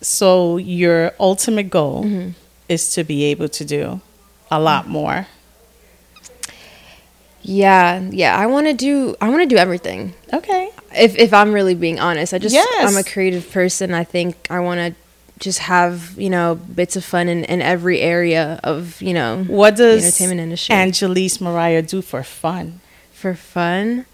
So 0.00 0.56
your 0.56 1.12
ultimate 1.20 1.68
goal 1.68 2.04
Mm-hmm. 2.04 2.30
is 2.68 2.92
to 2.94 3.04
be 3.04 3.24
able 3.24 3.48
to 3.50 3.64
do 3.64 4.00
a 4.50 4.58
lot 4.58 4.88
more. 4.88 5.26
Yeah, 7.42 8.00
yeah. 8.10 8.36
I 8.36 8.46
want 8.46 8.66
to 8.66 8.74
do. 8.74 9.16
I 9.20 9.28
want 9.30 9.40
to 9.42 9.46
do 9.46 9.56
everything. 9.56 10.12
Okay. 10.32 10.70
If 10.94 11.16
if 11.16 11.32
I'm 11.32 11.52
really 11.52 11.74
being 11.74 11.98
honest, 11.98 12.34
I 12.34 12.38
just 12.38 12.54
Yes. 12.54 12.68
I'm 12.90 12.96
a 12.98 13.04
creative 13.04 13.50
person. 13.50 13.94
I 13.94 14.04
think 14.04 14.46
I 14.50 14.60
want 14.60 14.78
to 14.80 14.94
just 15.40 15.58
have 15.60 16.14
you 16.18 16.30
know 16.30 16.54
bits 16.54 16.94
of 16.96 17.04
fun 17.04 17.28
in, 17.28 17.44
in 17.44 17.60
every 17.62 18.00
area 18.00 18.60
of 18.62 19.00
you 19.02 19.12
know 19.14 19.42
What 19.48 19.76
does 19.76 20.04
entertainment 20.04 20.40
industry 20.40 20.74
Angelise 20.76 21.40
Mariah 21.40 21.82
do 21.82 22.02
for 22.02 22.22
fun? 22.22 22.80
for 23.12 23.34
fun. 23.34 24.06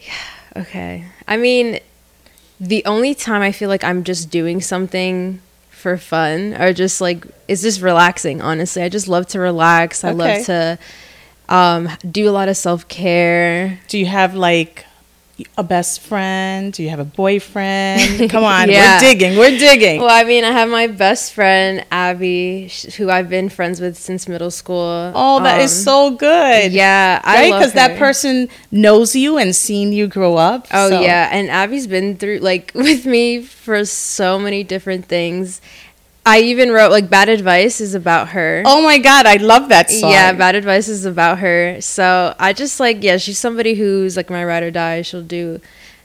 Yeah. 0.00 0.62
Okay. 0.62 1.04
I 1.28 1.36
mean, 1.36 1.78
the 2.60 2.84
only 2.86 3.14
time 3.14 3.42
I 3.42 3.52
feel 3.52 3.68
like 3.68 3.84
I'm 3.84 4.04
just 4.04 4.30
doing 4.30 4.60
something 4.62 5.40
for 5.70 5.98
fun 5.98 6.54
or 6.60 6.72
just 6.72 7.00
like 7.00 7.26
is 7.48 7.60
just 7.62 7.82
relaxing. 7.82 8.40
Honestly, 8.40 8.82
I 8.82 8.88
just 8.88 9.08
love 9.08 9.26
to 9.28 9.40
relax. 9.40 10.04
I 10.04 10.10
Okay. 10.10 10.16
love 10.16 10.46
to 10.46 10.78
um, 11.48 11.88
do 12.10 12.28
a 12.28 12.32
lot 12.32 12.48
of 12.48 12.56
self 12.56 12.88
care. 12.88 13.78
Do 13.88 13.98
you 13.98 14.06
have 14.06 14.34
like 14.34 14.86
a 15.58 15.62
best 15.64 16.00
friend? 16.00 16.72
Do 16.72 16.82
you 16.82 16.90
have 16.90 17.00
a 17.00 17.04
boyfriend? 17.04 18.30
Come 18.30 18.44
on, 18.44 18.68
Yeah. 18.70 18.94
we're 18.96 19.00
digging. 19.00 19.36
We're 19.38 19.58
digging. 19.58 20.00
Well, 20.00 20.10
I 20.10 20.24
mean, 20.24 20.44
I 20.44 20.52
have 20.52 20.68
my 20.68 20.86
best 20.86 21.32
friend 21.32 21.84
Abby, 21.90 22.70
who 22.96 23.10
I've 23.10 23.28
been 23.28 23.48
friends 23.48 23.80
with 23.80 23.96
since 23.96 24.28
middle 24.28 24.50
school. 24.50 25.12
oh, 25.14 25.42
that 25.42 25.60
is 25.60 25.72
Um, 25.78 25.82
so 25.84 26.10
good. 26.16 26.72
Yeah, 26.72 27.20
I 27.24 27.34
right? 27.34 27.52
Because 27.52 27.72
that 27.74 27.98
person 27.98 28.48
knows 28.70 29.16
you 29.16 29.36
and 29.38 29.54
seen 29.56 29.92
you 29.92 30.06
grow 30.06 30.36
up. 30.36 30.68
Oh 30.72 30.90
so- 30.90 31.00
yeah, 31.00 31.28
and 31.32 31.50
Abby's 31.50 31.86
been 31.86 32.16
through 32.16 32.38
like 32.38 32.70
with 32.76 33.04
me 33.06 33.42
for 33.42 33.84
so 33.84 34.38
many 34.38 34.62
different 34.62 35.06
things. 35.06 35.60
I 36.26 36.40
even 36.40 36.70
wrote 36.70 36.90
like 36.90 37.10
bad 37.10 37.28
advice 37.28 37.80
is 37.80 37.94
about 37.94 38.28
her. 38.28 38.62
Oh 38.64 38.82
my 38.82 38.98
God, 38.98 39.26
I 39.26 39.36
love 39.36 39.68
that 39.68 39.90
song. 39.90 40.10
Yeah, 40.10 40.32
bad 40.32 40.54
advice 40.54 40.88
is 40.88 41.04
about 41.04 41.38
her. 41.38 41.80
So 41.80 42.34
I 42.38 42.52
just 42.52 42.80
like 42.80 43.02
yeah, 43.02 43.18
she's 43.18 43.38
somebody 43.38 43.74
who's 43.74 44.16
like 44.16 44.30
my 44.30 44.44
ride 44.44 44.62
or 44.62 44.70
die. 44.70 45.02
She'll 45.02 45.22
do, 45.22 45.60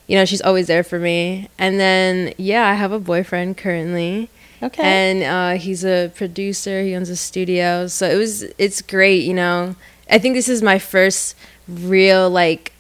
you 0.08 0.18
know, 0.18 0.26
she's 0.26 0.42
always 0.42 0.68
there 0.68 0.84
for 0.84 1.00
me. 1.00 1.50
And 1.58 1.80
then 1.80 2.34
yeah, 2.38 2.68
I 2.68 2.74
have 2.74 2.92
a 2.92 3.00
boyfriend 3.00 3.58
currently. 3.58 4.30
Okay. 4.62 4.84
and 4.84 5.24
uh, 5.24 5.62
he's 5.62 5.86
a 5.86 6.12
producer. 6.14 6.84
He 6.84 6.94
owns 6.94 7.10
a 7.10 7.16
studio, 7.16 7.88
so 7.88 8.10
it 8.10 8.16
was 8.16 8.44
it's 8.58 8.82
great. 8.82 9.24
You 9.24 9.34
know, 9.34 9.76
I 10.10 10.18
think 10.20 10.36
this 10.36 10.50
is 10.50 10.62
my 10.62 10.80
first 10.80 11.36
real 11.66 12.30
like 12.30 12.74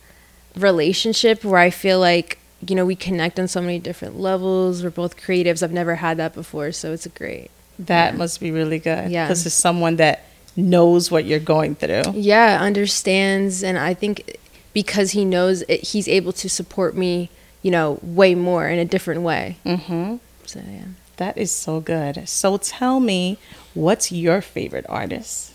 relationship 0.58 1.46
where 1.46 1.60
I 1.60 1.69
feel 1.69 2.00
like 2.00 2.38
you 2.68 2.75
know 2.75 2.86
we 2.86 2.96
connect 2.96 3.39
on 3.39 3.48
so 3.48 3.62
many 3.62 3.80
different 3.80 4.20
levels. 4.20 4.84
We're 4.84 4.89
both 4.89 5.18
creatives. 5.18 5.63
I've 5.63 5.72
never 5.72 5.96
had 5.96 6.18
that 6.18 6.34
before, 6.34 6.72
so 6.72 6.94
it's 6.94 7.08
great. 7.08 7.51
that 7.80 8.16
must 8.18 8.39
be 8.39 8.51
really 8.51 8.80
good. 8.80 9.10
Yeah. 9.10 9.25
Because 9.25 9.46
it's 9.46 9.56
someone 9.56 9.96
that 9.98 10.24
knows 10.56 11.10
what 11.10 11.25
you're 11.25 11.39
going 11.39 11.75
through. 11.75 12.04
Yeah, 12.13 12.60
understands, 12.62 13.63
and 13.63 13.78
I 13.78 13.94
think 13.94 14.38
because 14.74 15.12
he 15.12 15.24
knows 15.25 15.62
it, 15.63 15.82
he's 15.82 16.08
able 16.08 16.34
to 16.34 16.50
support 16.50 16.96
me. 16.96 17.30
You 17.62 17.72
know, 17.72 18.00
way 18.01 18.36
more 18.36 18.68
in 18.68 18.80
a 18.80 18.86
different 18.86 19.22
way. 19.22 19.58
Mm-hmm. 19.66 20.18
So 20.46 20.60
yeah. 20.60 20.86
That 21.18 21.38
is 21.38 21.51
so 21.51 21.82
good. 21.82 22.30
So 22.30 22.56
tell 22.58 23.01
me, 23.01 23.38
what's 23.74 24.10
your 24.10 24.39
favorite 24.42 24.86
artist? 24.88 25.51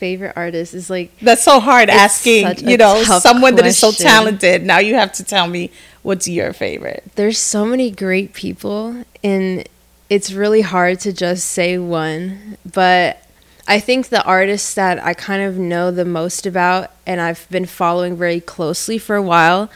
Favorite 0.00 0.32
artist 0.36 0.72
is 0.74 0.88
like 0.90 1.08
That's 1.20 1.44
so 1.44 1.60
hard 1.60 1.88
asking, 1.90 2.66
you 2.68 2.76
know, 2.82 3.02
someone 3.04 3.54
that 3.56 3.66
is 3.66 3.78
so 3.78 3.90
talented. 3.92 4.62
Now 4.64 4.78
you 4.78 4.94
have 4.94 5.12
to 5.20 5.24
tell 5.24 5.46
me 5.46 5.70
what's 6.02 6.26
your 6.26 6.52
favorite. 6.54 7.02
there's 7.16 7.38
so 7.38 7.60
many 7.66 7.90
great 7.90 8.32
people 8.32 9.04
and 9.22 9.68
it's 10.08 10.32
really 10.32 10.62
hard 10.62 10.98
to 10.98 11.12
just 11.12 11.44
say 11.58 11.76
one 11.76 12.56
but 12.64 13.22
i 13.68 13.78
think 13.78 14.08
the 14.08 14.24
artists 14.24 14.72
that 14.74 14.96
i 15.04 15.12
kind 15.12 15.42
of 15.42 15.58
know 15.58 15.90
the 15.90 16.06
most 16.20 16.46
about 16.46 16.90
and 17.06 17.20
i've 17.20 17.46
been 17.50 17.66
following 17.66 18.16
very 18.16 18.40
closely 18.40 18.96
for 18.96 19.14
a 19.14 19.22
while 19.22 19.68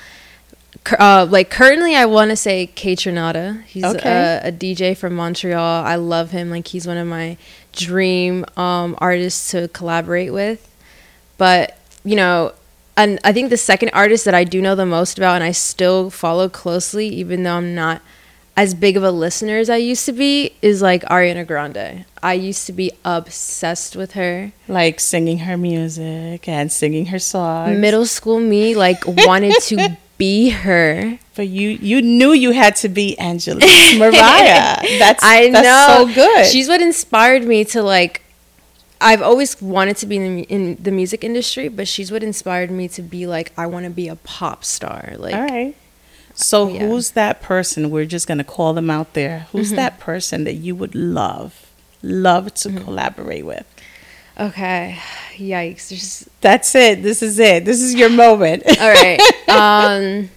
uh, 0.99 1.27
like 1.31 1.51
currently 1.51 1.95
i 1.95 2.05
want 2.07 2.31
to 2.31 2.37
say 2.37 2.67
Kaytranada. 2.75 3.63
he's 3.65 3.85
Okay. 3.85 4.41
a, 4.43 4.49
a 4.49 4.53
dj 4.53 4.97
from 4.97 5.15
montreal 5.15 5.85
i 5.85 5.95
love 5.97 6.31
him 6.31 6.49
like 6.51 6.69
he's 6.69 6.87
one 6.87 6.97
of 6.97 7.07
my 7.07 7.37
dream 7.75 8.45
um, 8.57 8.97
artists 8.99 9.51
to 9.51 9.69
collaborate 9.69 10.33
with. 10.33 10.71
But 11.37 11.79
you 12.05 12.17
know 12.17 12.53
and 12.97 13.19
i 13.25 13.33
think 13.33 13.51
the 13.51 13.57
second 13.57 13.91
artist 13.91 14.25
that 14.25 14.35
i 14.35 14.45
do 14.45 14.61
know 14.63 14.75
the 14.75 14.87
most 14.87 15.19
about 15.19 15.35
and 15.35 15.45
i 15.45 15.51
still 15.51 16.11
follow 16.11 16.49
closely 16.49 17.09
even 17.09 17.43
though 17.43 17.55
i'm 17.57 17.75
not 17.75 18.01
as 18.57 18.75
big 18.75 18.97
of 18.97 19.03
a 19.03 19.11
listener 19.11 19.59
as 19.59 19.69
i 19.69 19.77
used 19.77 20.07
to 20.07 20.13
be 20.13 20.55
is 20.63 20.81
like 20.81 21.03
ariana 21.05 21.47
grande. 21.47 22.05
I 22.23 22.35
used 22.35 22.67
to 22.69 22.73
be 22.73 22.91
obsessed 23.05 23.97
with 23.97 24.13
her. 24.13 24.53
Like 24.67 24.99
singing 24.99 25.41
her 25.41 25.59
music 25.59 26.49
and 26.49 26.73
singing 26.73 27.07
her 27.07 27.19
songs. 27.19 27.77
middle 27.79 28.07
school 28.07 28.41
me 28.41 28.75
like 28.75 29.03
wanted 29.07 29.61
to 29.65 29.99
be 30.19 30.49
her 30.51 31.19
But 31.37 31.49
you 31.49 31.71
you 31.71 32.01
knew 32.03 32.33
you 32.33 32.53
had 32.53 32.77
to 32.77 32.89
be 32.89 33.17
Angelise 33.19 33.99
Mariah. 33.99 34.79
That's 34.99 35.23
I 35.25 35.51
that's 35.51 35.65
know. 35.67 36.07
so 36.07 36.15
good. 36.15 36.47
She's 36.47 36.69
what 36.69 36.81
inspired 36.81 37.45
me 37.45 37.65
to 37.67 37.83
like. 37.83 38.21
I've 39.01 39.21
always 39.21 39.61
wanted 39.61 39.97
to 39.99 40.07
be 40.07 40.17
in 40.17 40.37
the, 40.37 40.43
in 40.45 40.77
the 40.83 40.91
music 40.93 41.25
industry, 41.25 41.69
but 41.69 41.87
she's 41.89 42.11
what 42.13 42.23
inspired 42.23 42.71
me 42.71 42.89
to 42.89 43.03
be 43.03 43.27
like. 43.27 43.53
I 43.59 43.67
want 43.67 43.85
to 43.85 43.91
be 43.91 44.09
a 44.09 44.17
pop 44.17 44.65
star. 44.65 45.15
Like, 45.19 45.35
All 45.35 45.43
right. 45.43 45.75
So 46.35 46.69
Yeah. 46.69 46.87
who's 46.87 47.11
that 47.11 47.43
person? 47.43 47.91
We're 47.91 48.07
just 48.07 48.27
gonna 48.27 48.45
call 48.45 48.73
them 48.73 48.89
out 48.91 49.13
there. 49.15 49.47
Who's 49.53 49.69
Mm-hmm. 49.69 49.77
that 49.77 50.01
person 50.01 50.45
that 50.45 50.55
you 50.55 50.75
would 50.77 50.95
love, 50.95 51.67
love 52.03 52.55
to 52.55 52.69
Mm-hmm. 52.69 52.79
collaborate 52.85 53.45
with? 53.45 53.67
okay, 54.41 54.99
yikes. 55.37 55.89
There's 55.91 56.29
That's 56.41 56.75
it. 56.75 57.03
This 57.03 57.23
is 57.23 57.39
it. 57.39 57.65
This 57.65 57.81
is 57.83 57.95
your 57.95 58.11
moment. 58.11 58.63
all 58.81 58.91
right. 58.91 59.21
Um, 59.49 60.31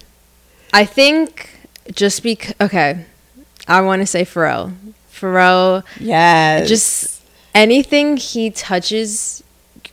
I 0.73 0.85
think 0.85 1.49
just 1.93 2.23
because 2.23 2.53
okay, 2.61 3.05
I 3.67 3.81
want 3.81 4.01
to 4.01 4.05
say 4.05 4.23
Pharrell. 4.23 4.73
Pharrell. 5.11 5.83
Yes. 5.99 6.67
Just 6.67 7.21
anything 7.55 8.17
he 8.17 8.49
touches 8.51 9.43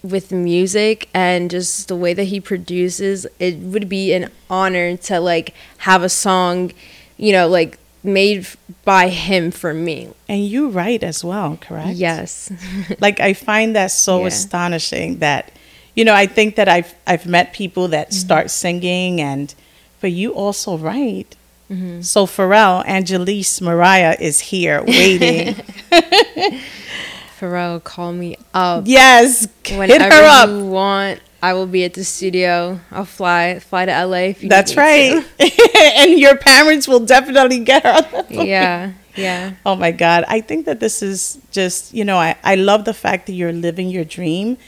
with 0.03 0.31
music 0.33 1.09
and 1.15 1.51
just 1.51 1.89
the 1.89 1.97
way 1.97 2.13
that 2.13 2.25
he 2.25 2.41
produces, 2.41 3.27
it 3.39 3.57
would 3.59 3.89
be 3.89 4.13
an 4.13 4.31
honor 4.51 4.97
to 4.99 5.19
like 5.21 5.55
have 5.79 6.03
a 6.03 6.09
song, 6.11 6.73
you 7.17 7.33
know, 7.33 7.49
like 7.49 7.79
made 8.03 8.41
f- 8.41 8.57
by 8.85 9.09
him 9.09 9.51
for 9.51 9.73
me. 9.73 10.11
and 10.29 10.45
you 10.45 10.69
write 10.69 11.03
as 11.03 11.25
well, 11.25 11.57
correct? 11.59 11.97
Yes. 11.97 12.53
like 13.01 13.19
I 13.19 13.33
find 13.33 13.75
that 13.77 13.91
so 13.93 14.21
Yeah. 14.21 14.27
astonishing 14.27 15.21
that 15.21 15.51
you 15.95 16.05
know 16.05 16.13
I 16.15 16.27
think 16.27 16.57
that 16.57 16.69
I've 16.69 16.95
I've 17.07 17.25
met 17.27 17.55
people 17.55 17.89
that 17.89 18.09
Mm-hmm. 18.11 18.19
start 18.27 18.51
singing 18.51 19.21
and 19.23 19.55
but 20.05 20.13
you 20.13 20.35
also 20.35 20.77
write. 20.77 21.35
Mm-hmm. 21.71 22.03
So 22.03 22.27
Pharrell, 22.27 22.85
Angelise, 22.85 23.63
Mariah 23.63 24.15
is 24.21 24.39
here 24.39 24.85
waiting. 24.85 25.55
Pharrell, 27.41 27.83
call 27.83 28.13
me 28.13 28.37
up. 28.53 28.85
yes, 28.87 29.49
hit 29.65 29.79
Whenever 29.79 30.15
her 30.15 30.25
up. 30.27 30.49
you 30.51 30.67
want, 30.67 31.21
I 31.43 31.55
will 31.55 31.67
be 31.67 31.85
at 31.85 31.95
the 31.95 32.05
studio. 32.05 32.81
I'll 32.91 33.07
fly 33.07 33.61
fly 33.61 33.87
to 33.87 34.05
LA 34.05 34.29
if 34.37 34.43
you 34.43 34.51
That's 34.51 34.77
need 34.77 34.77
me 34.77 35.25
right. 35.41 35.97
and 35.97 36.19
your 36.21 36.37
parents 36.37 36.87
will 36.87 37.01
definitely 37.01 37.61
get 37.61 37.83
her 37.83 37.89
on 37.89 38.03
the 38.03 38.23
to. 38.29 38.35
phone. 38.35 38.47
Yeah. 38.47 38.93
Yeah. 39.17 39.53
Oh 39.65 39.77
my 39.77 39.93
God. 39.93 40.25
I 40.27 40.41
think 40.41 40.67
that 40.67 40.81
this 40.81 41.01
is 41.01 41.39
just, 41.53 41.95
you 41.95 42.05
know, 42.05 42.19
I, 42.19 42.35
I 42.43 42.57
love 42.57 42.85
the 42.85 42.93
fact 42.93 43.27
that 43.29 43.35
you're 43.35 43.53
living 43.53 43.89
your 43.89 44.05
dream. 44.05 44.59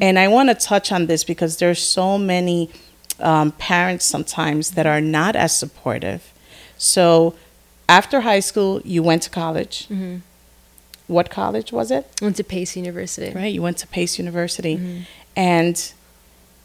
And 0.00 0.16
I 0.16 0.28
want 0.28 0.48
to 0.48 0.54
touch 0.54 0.92
on 0.92 1.06
this 1.06 1.24
because 1.24 1.56
there's 1.56 1.82
so 1.82 2.16
many 2.16 2.70
um, 3.20 3.52
parents 3.52 4.04
sometimes 4.04 4.72
that 4.72 4.86
are 4.86 5.00
not 5.00 5.36
as 5.36 5.56
supportive. 5.56 6.32
So 6.78 7.34
after 7.88 8.20
high 8.22 8.40
school, 8.40 8.80
you 8.84 9.02
went 9.02 9.22
to 9.22 9.30
college. 9.30 9.86
Mhm. 9.90 10.20
What 11.06 11.30
college 11.30 11.70
was 11.72 11.90
it? 11.90 12.04
Went 12.20 12.36
to 12.36 12.44
Pace 12.44 12.76
University. 12.76 13.32
Right. 13.32 13.52
You 13.54 13.62
went 13.62 13.78
to 13.78 13.86
Pace 13.86 14.18
University. 14.18 15.04
And 15.36 15.92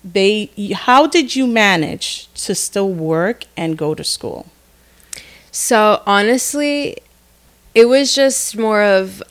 they, 0.03 0.49
how 0.73 1.05
did 1.05 1.35
you 1.35 1.45
manage 1.45 2.27
to 2.45 2.55
still 2.55 2.89
work 2.89 3.43
and 3.55 3.77
go 3.77 3.93
to 3.93 4.03
school? 4.03 4.47
So 5.51 6.01
honestly, 6.07 6.97
it 7.75 7.85
was 7.85 8.15
just 8.15 8.57
more 8.57 8.81
of 8.83 9.21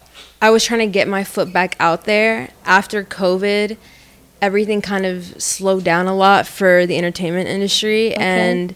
I 0.43 0.49
was 0.51 0.65
trying 0.65 0.81
to 0.81 0.87
get 0.87 1.07
my 1.09 1.25
foot 1.25 1.53
back 1.53 1.77
out 1.81 2.05
there 2.05 2.51
after 2.65 3.03
COVID. 3.05 3.77
Everything 4.43 4.81
kind 4.81 5.07
of 5.07 5.41
slowed 5.41 5.85
down 5.85 6.07
a 6.07 6.15
lot 6.15 6.47
for 6.47 6.87
the 6.87 6.97
entertainment 6.97 7.49
industry 7.49 8.15
and 8.15 8.75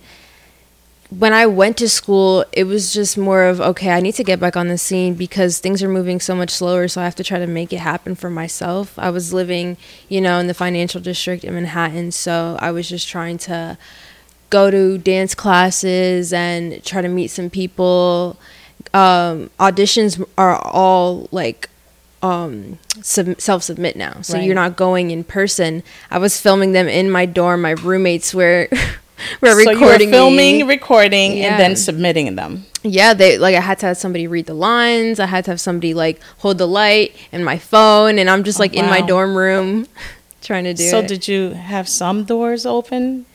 when 1.18 1.33
I 1.33 1.47
went 1.47 1.76
to 1.78 1.88
school, 1.88 2.44
it 2.52 2.64
was 2.64 2.92
just 2.92 3.16
more 3.16 3.44
of 3.44 3.61
okay, 3.61 3.90
I 3.90 4.00
need 4.00 4.14
to 4.16 4.25
get 4.25 4.40
back 4.40 4.56
on 4.56 4.68
the 4.68 4.78
scene 4.78 5.14
because 5.14 5.59
things 5.59 5.83
are 5.83 5.88
moving 5.88 6.21
so 6.21 6.35
much 6.35 6.50
slower, 6.50 6.88
so 6.88 7.00
I 7.00 7.04
have 7.04 7.14
to 7.16 7.25
try 7.25 7.38
to 7.38 7.47
make 7.47 7.73
it 7.73 7.78
happen 7.78 8.14
for 8.14 8.30
myself. 8.30 8.99
I 8.99 9.11
was 9.11 9.33
living, 9.33 9.76
you 10.09 10.21
know, 10.21 10.38
in 10.38 10.47
the 10.47 10.54
financial 10.54 11.00
district 11.00 11.44
in 11.44 11.54
Manhattan, 11.54 12.12
so 12.12 12.56
I 12.61 12.71
was 12.71 12.88
just 12.88 13.09
trying 13.09 13.38
to 13.38 13.78
go 14.50 14.71
to 14.71 14.99
dance 14.99 15.35
classes 15.35 16.33
and 16.33 16.83
try 16.85 17.02
to 17.02 17.09
meet 17.09 17.28
some 17.28 17.50
people. 17.50 18.37
Um, 18.92 19.50
auditions 19.59 20.25
are 20.37 20.56
all 20.56 21.28
like 21.30 21.68
um, 22.25 22.78
sub- 23.02 23.40
self 23.40 23.62
submit 23.62 23.97
now, 23.97 24.19
so 24.23 24.35
Right. 24.35 24.45
you're 24.45 24.54
not 24.54 24.76
going 24.76 25.11
in 25.11 25.25
person. 25.25 25.83
I 26.11 26.19
was 26.19 26.40
filming 26.40 26.73
them 26.73 26.88
in 26.88 27.11
my 27.11 27.26
dorm. 27.26 27.62
My 27.62 27.73
roommates 27.73 28.33
were 28.35 28.69
were 29.40 29.50
so 29.62 29.71
recording 29.71 30.09
you 30.09 30.14
were 30.14 30.19
filming, 30.21 30.57
me. 30.59 30.62
recording, 30.62 31.37
Yeah. 31.37 31.45
and 31.52 31.61
then 31.61 31.76
submitting 31.76 32.35
them. 32.37 32.64
Yeah, 32.83 33.14
they 33.14 33.38
like 33.38 33.54
I 33.54 33.61
had 33.61 33.78
to 33.81 33.87
have 33.87 33.97
somebody 33.97 34.26
read 34.26 34.47
the 34.47 34.54
lines. 34.54 35.21
I 35.21 35.26
had 35.26 35.45
to 35.47 35.50
have 35.52 35.61
somebody 35.61 35.93
like 35.95 36.21
hold 36.38 36.59
the 36.59 36.66
light 36.69 37.14
and 37.33 37.45
my 37.45 37.59
phone, 37.59 38.19
and 38.19 38.28
I'm 38.31 38.43
just 38.45 38.59
Oh, 38.59 38.62
like 38.64 38.75
in 38.75 38.87
my 38.87 39.00
dorm 39.02 39.37
room 39.37 39.87
trying 40.43 40.64
to 40.64 40.75
do 40.75 40.88
so 40.88 40.99
it. 41.00 41.09
did 41.09 41.28
you 41.28 41.50
have 41.50 41.88
some 41.88 42.25
doors 42.25 42.64
open? 42.66 43.27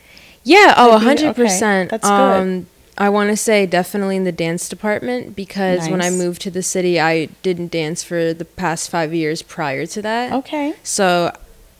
Yeah, 0.44 0.74
oh, 0.78 0.98
hundred 0.98 1.30
Okay, 1.30 1.44
percent. 1.44 1.92
that's 1.92 2.08
good. 2.08 2.66
I 3.00 3.08
want 3.10 3.30
to 3.30 3.38
say 3.38 3.66
definitely 3.66 4.18
in 4.18 4.26
the 4.26 4.32
dance 4.34 4.68
department 4.68 5.34
because 5.34 5.88
when 5.90 6.02
I 6.02 6.10
moved 6.10 6.42
to 6.42 6.52
the 6.52 6.62
city, 6.62 7.00
I 7.00 7.28
didn't 7.42 7.72
dance 7.72 8.04
for 8.04 8.34
the 8.34 8.44
past 8.44 8.90
five 8.90 9.14
years 9.14 9.42
prior 9.42 9.86
to 9.86 10.02
that. 10.02 10.34
Okay. 10.34 10.74
So, 10.84 11.32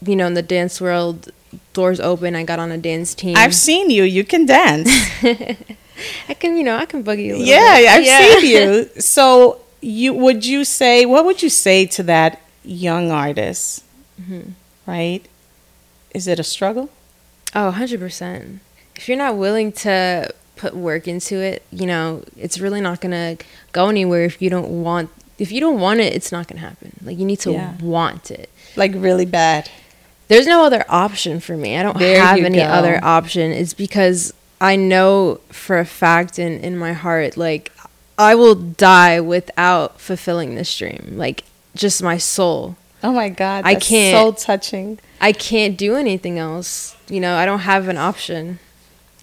you 0.06 0.16
know, 0.16 0.28
in 0.28 0.34
the 0.36 0.42
dance 0.42 0.80
world, 0.80 1.30
doors 1.74 2.00
open. 2.00 2.36
I 2.36 2.44
got 2.46 2.58
on 2.60 2.72
a 2.72 2.78
dance 2.78 3.14
team. 3.14 3.36
I've 3.36 3.54
seen 3.54 3.90
you. 3.90 4.04
You 4.04 4.24
can 4.24 4.46
dance. 4.46 4.90
I 6.30 6.34
can, 6.36 6.56
you 6.56 6.64
know, 6.64 6.78
I 6.78 6.86
can 6.86 7.04
boogie 7.04 7.32
a 7.32 7.34
little 7.34 7.46
yeah, 7.46 7.78
bit. 7.80 7.90
I've 7.90 8.06
Yeah. 8.06 8.40
seen 8.40 8.50
you. 8.50 8.90
So 9.02 9.60
you 9.82 10.14
would 10.14 10.46
you 10.46 10.64
say 10.64 11.06
what 11.06 11.26
would 11.26 11.42
you 11.42 11.50
say 11.50 11.86
to 11.86 12.04
that 12.04 12.42
young 12.64 13.12
artist? 13.12 13.84
Mm-hmm. 14.22 14.52
Right? 14.86 15.26
Is 16.14 16.28
it 16.28 16.40
a 16.40 16.44
struggle? 16.44 16.90
Oh, 17.54 17.74
100%. 17.76 18.60
If 18.96 19.08
you're 19.08 19.18
not 19.18 19.36
willing 19.38 19.72
to 19.84 20.34
put 20.60 20.74
work 20.76 21.08
into 21.08 21.36
it, 21.50 21.64
you 21.72 21.86
know, 21.92 22.24
it's 22.38 22.60
really 22.60 22.82
not 22.82 23.02
going 23.02 23.12
to 23.38 23.44
go 23.72 23.88
anywhere 23.90 24.24
if 24.26 24.42
you 24.42 24.50
don't 24.50 24.70
want 24.84 25.10
if 25.38 25.52
you 25.54 25.62
don't 25.62 25.80
want 25.80 26.02
it, 26.02 26.14
it's 26.18 26.32
not 26.34 26.48
going 26.50 26.60
to 26.62 26.68
happen. 26.68 26.90
Like 27.02 27.18
you 27.18 27.26
need 27.26 27.40
to 27.48 27.52
Yeah. 27.54 27.74
want 27.82 28.30
it. 28.30 28.50
Like 28.76 28.92
really 28.94 29.26
bad. 29.26 29.70
There's 30.28 30.46
no 30.46 30.66
other 30.66 30.84
option 30.90 31.40
for 31.40 31.56
me. 31.56 31.78
I 31.78 31.82
don't 31.84 31.98
There 31.98 32.22
have 32.22 32.38
any 32.40 32.58
go. 32.58 32.66
other 32.66 33.00
option. 33.02 33.52
It's 33.52 33.74
because 33.74 34.34
I 34.60 34.76
know 34.76 35.40
for 35.50 35.80
a 35.80 35.86
fact 35.86 36.38
in 36.40 36.60
in 36.68 36.78
my 36.78 36.92
heart 36.94 37.38
like 37.38 37.72
I 38.18 38.36
will 38.36 38.56
die 38.56 39.22
without 39.22 40.02
fulfilling 40.02 40.56
this 40.56 40.78
dream. 40.78 41.14
Like 41.26 41.46
just 41.74 42.04
my 42.04 42.18
soul. 42.18 42.76
Oh 43.02 43.14
my 43.14 43.30
God. 43.30 43.62
I 43.66 43.76
can't- 43.76 44.14
so 44.18 44.34
touching. 44.34 45.00
I 45.22 45.32
can't 45.32 45.78
do 45.78 45.96
anything 45.96 46.38
else. 46.38 46.96
You 47.08 47.22
know, 47.22 47.38
I 47.38 47.46
don't 47.46 47.60
have 47.74 47.88
an 47.88 47.98
option. 47.98 48.60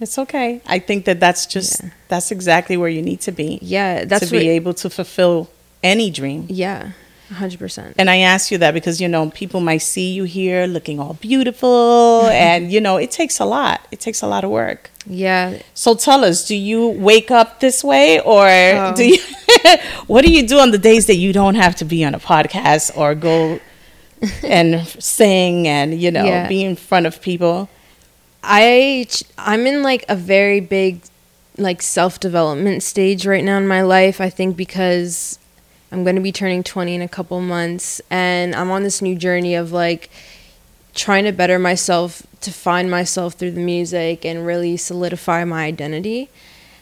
It's 0.01 0.19
okay. 0.19 0.61
I 0.67 0.79
think 0.79 1.05
that 1.07 1.21
that's 1.21 1.47
just 1.47 1.83
Yeah. 1.83 1.91
that's 2.09 2.31
exactly 2.31 2.77
where 2.77 2.91
you 2.91 3.03
need 3.03 3.21
to 3.23 3.33
be. 3.33 3.59
Yeah, 3.63 4.05
that's 4.05 4.27
to 4.31 4.31
be 4.39 4.49
able 4.51 4.75
to 4.75 4.91
fulfill 4.91 5.49
any 5.83 6.11
dream. 6.11 6.47
Yeah, 6.51 6.91
hundred 7.33 7.59
percent. 7.59 7.95
And 7.99 8.11
I 8.11 8.19
ask 8.19 8.51
you 8.51 8.59
that 8.59 8.75
because 8.75 9.01
you 9.01 9.09
know 9.09 9.31
people 9.31 9.61
might 9.61 9.83
see 9.83 10.13
you 10.13 10.25
here 10.25 10.67
looking 10.67 11.01
all 11.01 11.15
beautiful, 11.15 12.27
and 12.31 12.71
you 12.71 12.81
know 12.81 12.97
it 12.99 13.11
takes 13.11 13.41
a 13.41 13.45
lot. 13.47 13.81
It 13.91 14.01
takes 14.01 14.21
a 14.23 14.27
lot 14.27 14.45
of 14.45 14.51
work. 14.51 14.91
Yeah, 15.09 15.59
So 15.75 15.95
tell 15.95 16.25
us, 16.25 16.49
do 16.49 16.57
you 16.57 16.89
wake 16.89 17.31
up 17.31 17.61
this 17.61 17.85
way, 17.85 18.19
or 18.21 18.47
Oh. 18.49 18.93
do 18.97 19.05
you? 19.05 19.19
what 20.09 20.25
do 20.25 20.31
you 20.33 20.47
do 20.47 20.59
on 20.59 20.73
the 20.73 20.79
days 20.79 21.07
that 21.07 21.15
you 21.17 21.33
don't 21.33 21.55
have 21.55 21.75
to 21.77 21.85
be 21.85 22.05
on 22.05 22.13
a 22.15 22.19
podcast 22.19 22.91
or 22.97 23.15
go 23.15 23.61
and 24.43 24.87
sing 24.99 25.69
and 25.69 26.01
you 26.01 26.11
know 26.11 26.25
Yeah. 26.25 26.49
be 26.49 26.65
in 26.65 26.77
front 26.77 27.07
of 27.07 27.21
people? 27.23 27.69
I 28.47 29.07
I'm 29.37 29.67
in 29.67 29.83
like 29.83 30.05
a 30.09 30.17
very 30.17 30.61
big 30.61 31.01
like 31.59 31.83
self 31.83 32.21
development 32.21 32.83
stage 32.83 33.27
right 33.27 33.45
now 33.45 33.59
in 33.59 33.67
my 33.67 33.83
life. 33.83 34.21
I 34.21 34.31
think 34.31 34.57
because 34.57 35.39
I'm 35.91 36.05
going 36.05 36.17
to 36.17 36.23
be 36.23 36.33
turning 36.33 36.63
20 36.63 36.95
in 36.95 37.03
a 37.03 37.09
couple 37.09 37.41
months, 37.41 38.01
and 38.11 38.55
I'm 38.55 38.71
on 38.71 38.83
this 38.83 39.03
new 39.03 39.17
journey 39.17 39.55
of 39.55 39.73
like 39.73 40.11
trying 40.95 41.25
to 41.25 41.33
better 41.33 41.59
myself 41.59 42.23
to 42.41 42.53
find 42.53 42.91
myself 42.91 43.35
through 43.35 43.51
the 43.51 43.61
music 43.61 44.25
and 44.25 44.47
really 44.47 44.77
solidify 44.77 45.45
my 45.45 45.65
identity. 45.65 46.31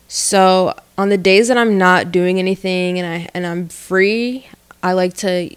So 0.06 0.78
on 0.98 1.08
the 1.08 1.18
days 1.18 1.48
that 1.48 1.56
I'm 1.56 1.78
not 1.78 2.12
doing 2.12 2.38
anything 2.38 2.98
and 2.98 3.06
I 3.06 3.28
and 3.34 3.46
I'm 3.46 3.68
free, 3.68 4.48
I 4.82 4.92
like 4.92 5.14
to 5.18 5.54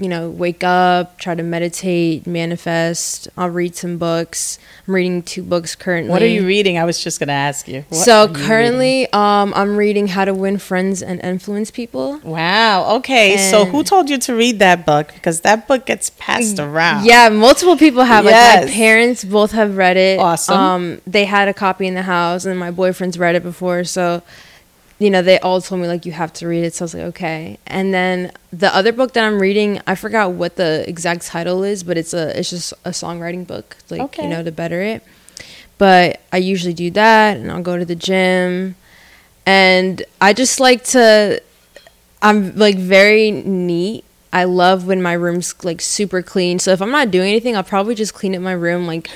you 0.00 0.08
know, 0.08 0.30
wake 0.30 0.62
up, 0.64 1.18
try 1.18 1.34
to 1.34 1.42
meditate, 1.42 2.26
manifest. 2.26 3.28
I'll 3.36 3.50
read 3.50 3.76
some 3.76 3.98
books. 3.98 4.58
I'm 4.86 4.94
reading 4.94 5.22
two 5.22 5.42
books 5.42 5.74
currently. 5.74 6.10
What 6.10 6.22
are 6.22 6.26
you 6.26 6.46
reading? 6.46 6.78
I 6.78 6.84
was 6.84 7.02
just 7.02 7.18
gonna 7.20 7.32
ask 7.32 7.68
you. 7.68 7.84
What 7.88 8.04
so 8.04 8.12
are 8.12 8.22
you 8.22 8.28
reading? 8.34 8.46
currently, 8.46 9.12
um, 9.12 9.52
I'm 9.54 9.76
reading 9.76 10.08
How 10.08 10.24
to 10.24 10.34
Win 10.34 10.58
Friends 10.58 11.02
and 11.02 11.20
Influence 11.22 11.70
People. 11.70 12.20
Wow. 12.24 12.96
Okay. 12.96 13.36
so 13.50 13.64
who 13.64 13.82
told 13.82 14.08
you 14.08 14.18
to 14.18 14.34
read 14.34 14.58
that 14.60 14.86
book? 14.86 15.12
Because 15.14 15.40
that 15.42 15.66
book 15.68 15.86
gets 15.86 16.10
passed 16.10 16.58
around. 16.58 17.04
Yeah, 17.04 17.28
multiple 17.28 17.76
people 17.76 18.04
have. 18.04 18.24
Like 18.24 18.32
Yes. 18.34 18.66
my 18.66 18.72
parents 18.72 19.24
both 19.24 19.52
have 19.52 19.76
read 19.76 19.96
it. 19.96 20.18
Awesome. 20.18 20.56
Um, 20.56 21.00
they 21.06 21.24
had 21.24 21.48
a 21.48 21.54
copy 21.54 21.86
in 21.86 21.94
the 21.94 22.02
house, 22.02 22.44
and 22.44 22.58
my 22.58 22.70
boyfriend's 22.70 23.18
read 23.18 23.34
it 23.34 23.42
before. 23.42 23.84
So, 23.84 24.22
you 24.98 25.10
know, 25.10 25.22
they 25.22 25.38
all 25.40 25.60
told 25.60 25.80
me 25.80 25.86
like 25.86 26.04
you 26.06 26.12
have 26.12 26.32
to 26.34 26.48
read 26.48 26.64
it. 26.64 26.74
So 26.74 26.82
I 26.82 26.84
was 26.84 26.94
like, 26.94 27.02
okay. 27.04 27.58
And 27.66 27.94
then 27.94 28.32
the 28.52 28.74
other 28.74 28.92
book 28.92 29.12
that 29.12 29.24
I'm 29.24 29.38
reading, 29.40 29.80
I 29.86 29.94
forgot 29.94 30.32
what 30.32 30.56
the 30.56 30.84
exact 30.88 31.22
title 31.26 31.62
is, 31.62 31.82
but 31.84 31.96
it's 31.96 32.12
a 32.14 32.36
it's 32.38 32.50
just 32.50 32.72
a 32.84 32.90
songwriting 32.90 33.46
book, 33.46 33.76
like 33.90 34.00
Okay. 34.00 34.24
you 34.24 34.28
know, 34.28 34.42
to 34.42 34.50
better 34.52 34.82
it. 34.82 35.02
But 35.78 36.20
I 36.32 36.38
usually 36.38 36.74
do 36.74 36.90
that, 36.90 37.36
and 37.36 37.52
I'll 37.52 37.62
go 37.62 37.78
to 37.78 37.84
the 37.84 37.94
gym, 37.94 38.74
and 39.46 40.02
I 40.20 40.32
just 40.32 40.58
like 40.60 40.82
to. 40.86 41.40
I'm 42.20 42.56
like 42.56 42.76
very 42.76 43.30
neat. 43.30 44.04
I 44.32 44.44
love 44.44 44.86
when 44.86 45.00
my 45.00 45.12
room's 45.12 45.54
like 45.64 45.80
super 45.80 46.20
clean. 46.20 46.58
So 46.58 46.72
if 46.72 46.82
I'm 46.82 46.90
not 46.90 47.10
doing 47.12 47.28
anything, 47.30 47.56
I'll 47.56 47.62
probably 47.62 47.94
just 47.94 48.12
clean 48.12 48.34
up 48.34 48.42
my 48.42 48.52
room 48.52 48.86
like 48.88 49.08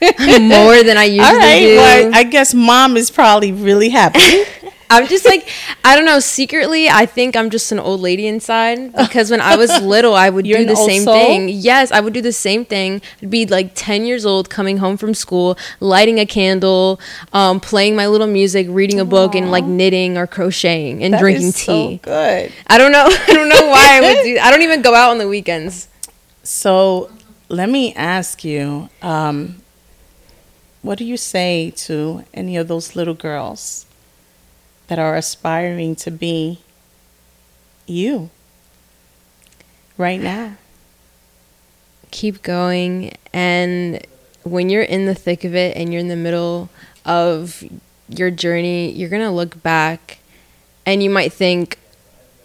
more 0.00 0.82
than 0.82 0.96
I 0.96 1.04
usually 1.04 1.20
All 1.28 1.38
right. 1.38 1.60
do. 1.60 1.76
Well, 1.76 2.10
I 2.14 2.22
guess 2.24 2.54
mom 2.54 2.96
is 2.96 3.10
probably 3.10 3.52
really 3.52 3.90
happy. 3.90 4.44
I'm 4.90 5.06
just 5.06 5.24
like, 5.26 5.48
I 5.84 5.94
don't 5.96 6.04
know. 6.06 6.18
Secretly, 6.18 6.88
I 6.88 7.04
think 7.06 7.36
I'm 7.36 7.50
just 7.50 7.72
an 7.72 7.78
old 7.78 8.00
lady 8.00 8.26
inside 8.26 8.92
because 8.96 9.30
when 9.30 9.40
I 9.40 9.56
was 9.56 9.70
little, 9.82 10.14
I 10.14 10.30
would 10.30 10.46
You're 10.46 10.58
do 10.60 10.64
the 10.66 10.76
same 10.76 11.02
soul? 11.02 11.14
thing. 11.14 11.48
Yes, 11.48 11.92
I 11.92 12.00
would 12.00 12.12
do 12.14 12.22
the 12.22 12.32
same 12.32 12.64
thing. 12.64 13.02
I'd 13.22 13.30
be 13.30 13.44
like 13.46 13.72
10 13.74 14.04
years 14.06 14.24
old, 14.24 14.48
coming 14.48 14.78
home 14.78 14.96
from 14.96 15.12
school, 15.14 15.58
lighting 15.80 16.18
a 16.18 16.26
candle, 16.26 17.00
um, 17.32 17.60
playing 17.60 17.96
my 17.96 18.06
little 18.06 18.26
music, 18.26 18.66
reading 18.70 18.98
a 18.98 19.04
book, 19.04 19.34
and 19.34 19.50
like 19.50 19.64
knitting 19.64 20.16
or 20.16 20.26
crocheting 20.26 21.02
and 21.04 21.14
That 21.14 21.20
drinking 21.20 21.48
is 21.48 21.56
so 21.56 21.88
tea. 21.88 21.96
good. 22.02 22.52
I 22.66 22.78
don't 22.78 22.92
know. 22.92 23.04
I 23.28 23.32
don't 23.34 23.48
know 23.48 23.66
why 23.68 23.98
I 23.98 24.00
would 24.00 24.22
do. 24.24 24.38
I 24.40 24.50
don't 24.50 24.62
even 24.62 24.82
go 24.82 24.94
out 24.94 25.10
on 25.10 25.18
the 25.18 25.28
weekends. 25.28 25.88
So 26.42 27.10
let 27.50 27.68
me 27.68 27.92
ask 27.94 28.42
you, 28.44 28.88
um, 29.02 29.56
what 30.82 30.96
do 30.96 31.04
you 31.04 31.16
say 31.16 31.72
to 31.76 32.24
any 32.32 32.56
of 32.56 32.68
those 32.68 32.96
little 32.96 33.14
girls 33.14 33.84
that 34.88 34.98
are 34.98 35.14
aspiring 35.14 35.94
to 35.96 36.10
be 36.10 36.60
you 37.86 38.30
right 39.96 40.20
now? 40.20 40.56
keep 42.10 42.42
going. 42.42 43.14
And 43.32 44.04
when 44.42 44.70
you're 44.70 44.82
in 44.82 45.06
the 45.06 45.14
thick 45.14 45.44
of 45.44 45.54
it 45.54 45.76
and 45.76 45.92
you're 45.92 46.00
in 46.00 46.08
the 46.08 46.16
middle 46.16 46.68
of 47.04 47.64
your 48.10 48.30
journey 48.30 48.90
you're 48.92 49.08
going 49.08 49.22
to 49.22 49.30
look 49.30 49.62
back 49.62 50.18
and 50.86 51.02
you 51.02 51.10
might 51.10 51.30
think 51.30 51.78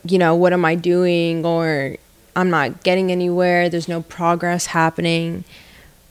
you 0.06 0.18
know 0.18 0.36
what 0.36 0.52
am 0.52 0.66
i 0.66 0.76
doing? 0.76 1.46
Or 1.46 1.96
i'm 2.36 2.50
not 2.50 2.84
getting 2.84 3.12
anywhere. 3.12 3.70
There's 3.70 3.88
no 3.88 4.02
progress 4.02 4.68
happening. 4.68 5.46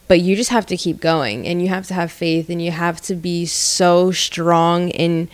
But 0.08 0.20
you 0.20 0.36
just 0.36 0.50
have 0.50 0.66
to 0.66 0.76
keep 0.76 1.00
going. 1.00 1.46
And 1.46 1.62
you 1.62 1.68
have 1.68 1.86
to 1.88 1.94
have 1.94 2.12
faith 2.12 2.50
and 2.50 2.62
you 2.62 2.70
have 2.70 3.00
to 3.02 3.14
be 3.14 3.46
so 3.46 4.10
strong 4.10 4.88
in 4.90 5.28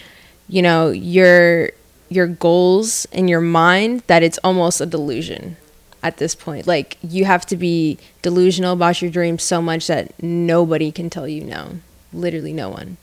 you 0.49 0.63
know 0.63 0.91
your 0.91 1.71
your 2.09 2.27
goals 2.27 3.05
in 3.13 3.29
your 3.29 3.41
mind 3.41 4.03
that 4.07 4.23
it's 4.23 4.39
almost 4.43 4.81
a 4.81 4.87
delusion 4.87 5.57
at 6.03 6.17
this 6.19 6.35
point 6.35 6.67
like 6.67 6.97
you 7.03 7.25
have 7.25 7.45
to 7.45 7.57
be 7.57 7.99
delusional 8.23 8.73
about 8.73 9.03
your 9.03 9.11
dreams 9.11 9.43
so 9.43 9.61
much 9.61 9.87
that 9.89 10.13
nobody 10.23 10.91
can 10.93 11.11
tell 11.11 11.27
you 11.29 11.43
no 11.45 11.81
literally 12.13 12.53
no 12.53 12.69
one 12.69 12.97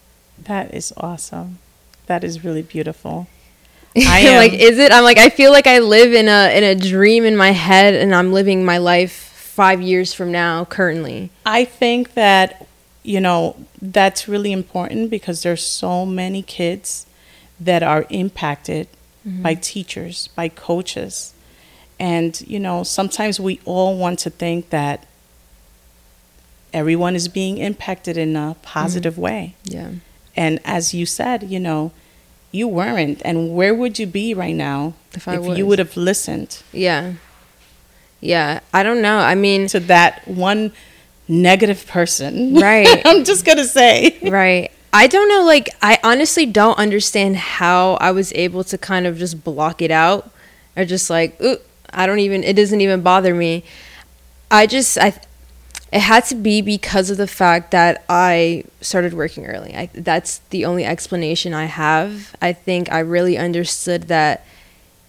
That 0.43 0.73
is 0.73 0.93
awesome. 0.97 1.59
That 2.07 2.23
is 2.23 2.43
really 2.43 2.61
beautiful. 2.61 3.27
I 3.97 4.19
am 4.19 4.33
am- 4.33 4.37
like 4.37 4.53
is 4.53 4.77
it 4.77 4.91
i'm 4.91 5.03
like 5.05 5.17
i 5.17 5.29
feel 5.29 5.51
like 5.51 5.67
i 5.67 5.79
live 5.79 6.13
in 6.13 6.27
a 6.27 6.55
in 6.57 6.63
a 6.63 6.75
dream 6.75 7.23
in 7.23 7.37
my 7.37 7.51
head 7.51 7.93
and 7.93 8.13
i'm 8.13 8.33
living 8.33 8.65
my 8.65 8.77
life 8.77 9.13
five 9.13 9.81
years 9.81 10.13
from 10.13 10.31
now 10.31 10.65
currently 10.65 11.29
I 11.45 11.63
think 11.63 12.13
that, 12.15 12.67
you 13.03 13.21
know, 13.21 13.55
that's 13.81 14.27
really 14.27 14.51
important 14.51 15.09
because 15.09 15.43
there's 15.43 15.63
so 15.65 16.05
many 16.05 16.41
kids 16.41 17.05
that 17.59 17.83
are 17.83 18.05
impacted 18.09 18.87
mm-hmm. 19.27 19.41
by 19.41 19.55
teachers, 19.55 20.27
by 20.35 20.49
coaches. 20.49 21.33
And, 21.99 22.39
you 22.47 22.59
know, 22.59 22.83
sometimes 22.83 23.39
we 23.39 23.59
all 23.65 23.97
want 23.97 24.19
to 24.19 24.29
think 24.29 24.69
that 24.69 25.05
everyone 26.73 27.15
is 27.15 27.27
being 27.27 27.57
impacted 27.57 28.17
in 28.17 28.35
a 28.35 28.55
positive 28.61 29.13
mm-hmm. 29.13 29.21
way. 29.21 29.55
yeah 29.63 29.91
And 30.35 30.59
as 30.65 30.93
you 30.93 31.05
said, 31.05 31.43
you 31.43 31.59
know, 31.59 31.91
you 32.51 32.67
weren't. 32.67 33.21
And 33.23 33.55
where 33.55 33.73
would 33.73 33.99
you 33.99 34.07
be 34.07 34.33
right 34.33 34.55
now 34.55 34.93
If 35.13 35.27
if 35.27 35.57
you 35.57 35.65
would 35.65 35.79
have 35.79 35.97
listened 35.97 36.63
yeah 36.71 37.13
yeah 38.21 38.61
i 38.73 38.81
don't 38.81 39.01
know 39.01 39.17
i 39.17 39.35
mean 39.35 39.67
to 39.67 39.79
that 39.81 40.25
one 40.27 40.71
negative 41.27 41.85
person? 41.87 42.55
Right. 42.55 43.01
I'm 43.05 43.23
just 43.23 43.45
going 43.45 43.57
to 43.57 43.65
say. 43.65 44.19
right 44.23 44.71
i 44.95 45.07
don't 45.07 45.27
know 45.27 45.43
like 45.43 45.69
i 45.81 45.99
honestly 46.03 46.45
don't 46.45 46.77
understand 46.79 47.35
how 47.35 47.95
i 47.95 48.09
was 48.11 48.31
able 48.33 48.63
to 48.63 48.77
kind 48.77 49.05
of 49.05 49.17
just 49.17 49.43
block 49.43 49.81
it 49.81 49.91
out. 49.91 50.31
Or 50.77 50.85
just 50.85 51.09
like 51.09 51.39
Ooh, 51.41 51.57
i 51.93 52.05
don't 52.05 52.19
even 52.19 52.43
it 52.43 52.55
doesn't 52.55 52.81
even 52.81 53.01
bother 53.01 53.33
me. 53.35 53.63
I 54.49 54.67
just 54.67 54.97
i 54.97 55.13
it 55.91 55.99
had 55.99 56.25
to 56.25 56.35
be 56.35 56.61
because 56.61 57.09
of 57.09 57.17
the 57.17 57.27
fact 57.27 57.71
that 57.71 58.03
i 58.09 58.63
started 58.81 59.13
working 59.13 59.45
early. 59.45 59.75
I, 59.75 59.89
that's 59.93 60.39
the 60.49 60.65
only 60.65 60.85
explanation 60.85 61.53
i 61.53 61.65
have. 61.65 62.35
I 62.41 62.53
think 62.53 62.91
i 62.91 62.99
really 62.99 63.37
understood 63.37 64.03
that 64.03 64.45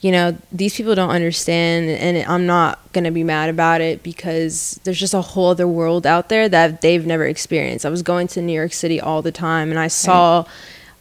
you 0.06 0.12
know 0.12 0.36
these 0.52 0.76
people 0.76 0.94
don't 0.94 1.10
understand 1.10 1.90
and 1.90 2.18
i'm 2.30 2.46
not 2.46 2.78
to 3.04 3.10
be 3.10 3.24
mad 3.24 3.50
about 3.50 3.80
it 3.80 4.04
because 4.04 4.78
there's 4.84 5.00
just 5.00 5.14
a 5.14 5.20
whole 5.20 5.48
other 5.48 5.66
world 5.66 6.06
out 6.06 6.28
there 6.28 6.48
that 6.48 6.80
they've 6.80 7.04
never 7.04 7.26
experienced. 7.26 7.84
I 7.84 7.88
was 7.90 8.02
going 8.02 8.28
to 8.28 8.40
new 8.40 8.52
york 8.52 8.72
city 8.72 9.00
all 9.00 9.20
the 9.20 9.32
time 9.32 9.70
and 9.70 9.80
i 9.80 9.88
saw 9.88 10.44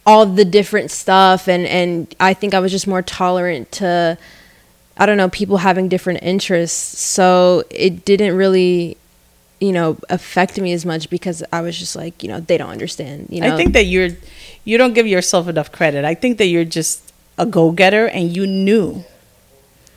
all 0.04 0.26
the 0.26 0.44
different 0.44 0.90
stuff 0.90 1.46
and 1.46 1.66
and 1.66 2.12
i 2.18 2.34
think 2.34 2.52
i 2.52 2.58
was 2.58 2.72
just 2.72 2.88
more 2.88 3.00
tolerant 3.00 3.70
to 3.72 4.18
i 4.98 5.06
don't 5.06 5.16
know 5.16 5.28
people 5.28 5.58
having 5.58 5.88
different 5.88 6.20
interests. 6.22 6.98
So 6.98 7.62
it 7.70 8.04
didn't 8.04 8.36
really 8.36 8.96
you 9.60 9.72
know 9.72 9.98
affect 10.10 10.60
me 10.60 10.72
as 10.72 10.84
much 10.84 11.08
because 11.08 11.42
i 11.52 11.60
was 11.62 11.78
just 11.78 11.94
like 11.96 12.22
you 12.22 12.28
know 12.28 12.40
they 12.40 12.58
don't 12.58 12.70
understand 12.70 13.28
you 13.30 13.40
know? 13.40 13.54
I 13.54 13.56
think 13.56 13.72
that 13.72 13.84
you're 13.84 14.10
you 14.64 14.78
don't 14.78 14.94
give 14.94 15.06
yourself 15.06 15.46
enough 15.46 15.70
credit. 15.70 16.04
I 16.04 16.14
think 16.14 16.38
that 16.38 16.46
you're 16.46 16.64
just 16.64 17.05
a 17.38 17.46
go-getter 17.46 18.06
and 18.06 18.34
you 18.36 18.46
knew. 18.46 19.04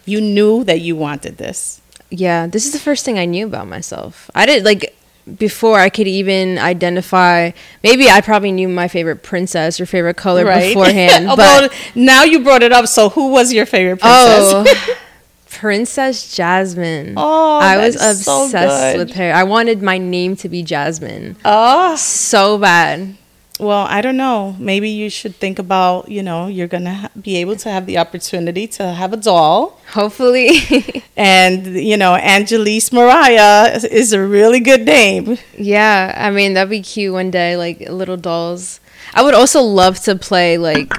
You 0.05 0.21
knew 0.21 0.63
that 0.63 0.81
you 0.81 0.95
wanted 0.95 1.37
this. 1.37 1.81
Yeah, 2.09 2.47
this 2.47 2.65
is 2.65 2.71
the 2.73 2.79
first 2.79 3.05
thing 3.05 3.19
I 3.19 3.25
knew 3.25 3.45
about 3.45 3.67
myself. 3.67 4.31
I 4.33 4.45
did 4.45 4.65
like 4.65 4.95
before 5.37 5.79
I 5.79 5.89
could 5.89 6.07
even 6.07 6.57
identify. 6.57 7.51
Maybe 7.83 8.09
I 8.09 8.21
probably 8.21 8.51
knew 8.51 8.67
my 8.67 8.87
favorite 8.87 9.21
princess 9.21 9.79
or 9.79 9.85
favorite 9.85 10.17
color 10.17 10.43
beforehand, 10.45 11.27
but 11.35 11.71
now 11.93 12.23
you 12.23 12.39
brought 12.43 12.63
it 12.63 12.71
up. 12.71 12.87
So 12.87 13.09
who 13.09 13.29
was 13.29 13.53
your 13.53 13.67
favorite 13.67 13.99
princess? 13.99 14.51
oh, 14.53 14.95
Princess 15.51 16.35
Jasmine. 16.35 17.13
Oh, 17.17 17.59
I 17.59 17.77
was 17.77 17.95
that's 17.95 18.23
so 18.23 18.45
obsessed 18.45 18.97
with 18.97 19.13
her. 19.15 19.31
I 19.31 19.43
wanted 19.43 19.81
my 19.81 19.97
name 19.97 20.35
to 20.37 20.49
be 20.49 20.63
Jasmine 20.63 21.35
Oh, 21.43 21.95
so 21.95 22.57
bad. 22.57 23.15
Well, 23.59 23.85
I 23.89 24.01
don't 24.01 24.17
know. 24.17 24.55
Maybe 24.57 24.89
you 24.89 25.09
should 25.09 25.35
think 25.35 25.59
about, 25.59 26.09
you 26.09 26.23
know, 26.23 26.47
you're 26.47 26.67
going 26.67 26.85
to 26.85 26.93
ha- 26.93 27.09
be 27.21 27.37
able 27.37 27.55
to 27.57 27.69
have 27.69 27.85
the 27.85 27.97
opportunity 27.97 28.65
to 28.67 28.93
have 28.93 29.11
a 29.13 29.17
doll. 29.17 29.79
Hopefully, 29.91 31.03
And, 31.17 31.65
you 31.65 31.97
know, 31.97 32.13
Angelise 32.15 32.91
Mariah 32.93 33.75
is- 33.75 33.83
is 33.83 34.13
a 34.13 34.21
really 34.21 34.59
good 34.61 34.85
name. 34.85 35.37
yeah. 35.57 36.13
I 36.17 36.31
mean, 36.31 36.53
that'd 36.53 36.69
be 36.69 36.81
cute 36.81 37.13
one 37.13 37.29
day, 37.31 37.57
like 37.57 37.81
little 37.89 38.17
dolls. 38.17 38.79
I 39.13 39.21
would 39.23 39.33
also 39.33 39.61
love 39.61 39.99
to 40.01 40.15
play 40.15 40.57
like 40.57 40.91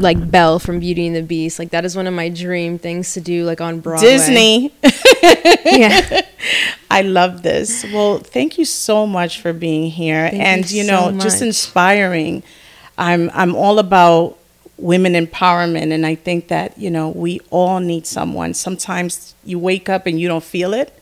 like 0.00 0.30
Belle 0.30 0.58
from 0.58 0.80
Beauty 0.80 1.06
and 1.06 1.16
the 1.16 1.22
Beast. 1.22 1.58
Like 1.58 1.70
that 1.70 1.84
is 1.84 1.96
one 1.96 2.06
of 2.06 2.14
my 2.14 2.28
dream 2.28 2.78
things 2.78 3.12
to 3.14 3.20
do, 3.20 3.44
like 3.44 3.60
on 3.60 3.80
Broadway. 3.80 4.08
Disney. 4.08 4.72
Yeah. 5.64 6.22
I 6.90 7.02
love 7.02 7.42
this. 7.42 7.84
Well, 7.92 8.18
thank 8.18 8.56
you 8.58 8.64
so 8.64 9.06
much 9.06 9.40
for 9.40 9.52
being 9.52 9.90
here 9.90 10.30
Thank 10.30 10.42
and 10.42 10.70
you 10.70 10.82
you 10.82 10.90
know, 10.90 11.10
so 11.12 11.18
just 11.18 11.42
inspiring. 11.42 12.42
I'm 12.96 13.30
I'm 13.34 13.54
all 13.54 13.78
about 13.78 14.38
women 14.78 15.12
empowerment 15.12 15.92
and 15.92 16.06
I 16.06 16.14
think 16.14 16.48
that, 16.48 16.78
you 16.78 16.90
know, 16.90 17.08
we 17.10 17.40
all 17.50 17.80
need 17.80 18.06
someone. 18.06 18.54
Sometimes 18.54 19.34
you 19.44 19.58
wake 19.58 19.88
up 19.88 20.06
and 20.06 20.18
you 20.20 20.28
don't 20.28 20.44
feel 20.44 20.72
it 20.72 20.92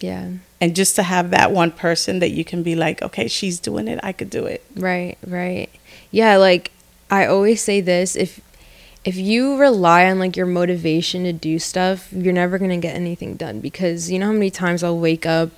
Yeah. 0.00 0.28
and 0.60 0.76
just 0.76 0.94
to 0.96 1.02
have 1.02 1.30
that 1.30 1.50
one 1.50 1.70
person 1.72 2.18
that 2.20 2.30
you 2.30 2.44
can 2.44 2.62
be 2.62 2.76
like, 2.76 3.00
okay, 3.02 3.28
she's 3.28 3.58
doing 3.58 3.88
it, 3.88 3.98
I 4.02 4.12
could 4.12 4.30
do 4.30 4.44
it. 4.44 4.62
Right, 4.76 5.16
right. 5.26 5.70
Yeah, 6.10 6.36
like 6.36 6.70
I 7.12 7.26
always 7.26 7.60
say 7.60 7.82
this, 7.82 8.16
if 8.16 8.40
if 9.04 9.16
you 9.16 9.58
rely 9.58 10.06
on 10.06 10.18
like 10.18 10.34
your 10.34 10.46
motivation 10.46 11.24
to 11.24 11.32
do 11.32 11.58
stuff, 11.58 12.10
you're 12.10 12.32
never 12.32 12.56
going 12.56 12.70
to 12.70 12.78
get 12.78 12.94
anything 12.94 13.34
done 13.36 13.60
because 13.60 14.10
you 14.10 14.18
know 14.18 14.26
how 14.26 14.32
many 14.32 14.50
times 14.50 14.82
I'll 14.82 14.98
wake 14.98 15.26
up 15.26 15.50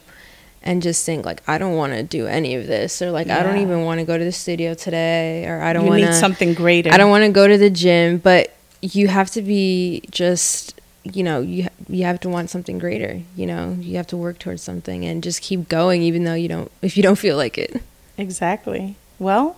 and 0.64 0.83
just 0.83 1.07
think 1.07 1.25
like 1.25 1.49
I 1.49 1.59
don't 1.59 1.77
want 1.77 1.93
to 1.93 2.03
do 2.03 2.27
any 2.27 2.57
of 2.57 2.67
this 2.67 3.01
or 3.01 3.12
like 3.12 3.29
I 3.29 3.45
don't 3.45 3.59
even 3.59 3.85
want 3.85 4.01
to 4.01 4.05
go 4.05 4.19
to 4.19 4.25
the 4.25 4.33
studio 4.33 4.75
today 4.75 5.47
or 5.47 5.62
I 5.62 5.73
don't 5.73 5.85
you 5.85 5.90
want 5.90 6.01
need 6.01 6.07
to 6.09 6.14
something 6.14 6.55
greater. 6.55 6.90
I 6.93 6.97
don't 6.97 7.11
want 7.11 7.25
to 7.25 7.31
go 7.31 7.47
to 7.47 7.57
the 7.57 7.71
gym, 7.71 8.19
but 8.19 8.53
you 8.83 9.07
have 9.07 9.31
to 9.33 9.43
be 9.43 10.03
just 10.11 10.81
you 11.05 11.23
know 11.23 11.40
you 11.40 11.69
you 11.88 12.05
have 12.05 12.19
to 12.21 12.29
want 12.29 12.51
something 12.51 12.81
greater. 12.81 13.21
You 13.37 13.47
know 13.47 13.77
you 13.79 13.97
have 13.97 14.09
to 14.09 14.17
work 14.17 14.40
towards 14.40 14.62
something 14.62 15.05
and 15.05 15.23
just 15.23 15.40
keep 15.40 15.69
going, 15.69 16.03
even 16.03 16.25
though 16.25 16.35
you 16.35 16.49
don't 16.49 16.73
if 16.83 16.97
you 16.97 17.05
don't 17.05 17.19
feel 17.19 17.37
like 17.37 17.59
it. 17.59 17.81
Exactly. 18.19 18.97
Well, 19.21 19.57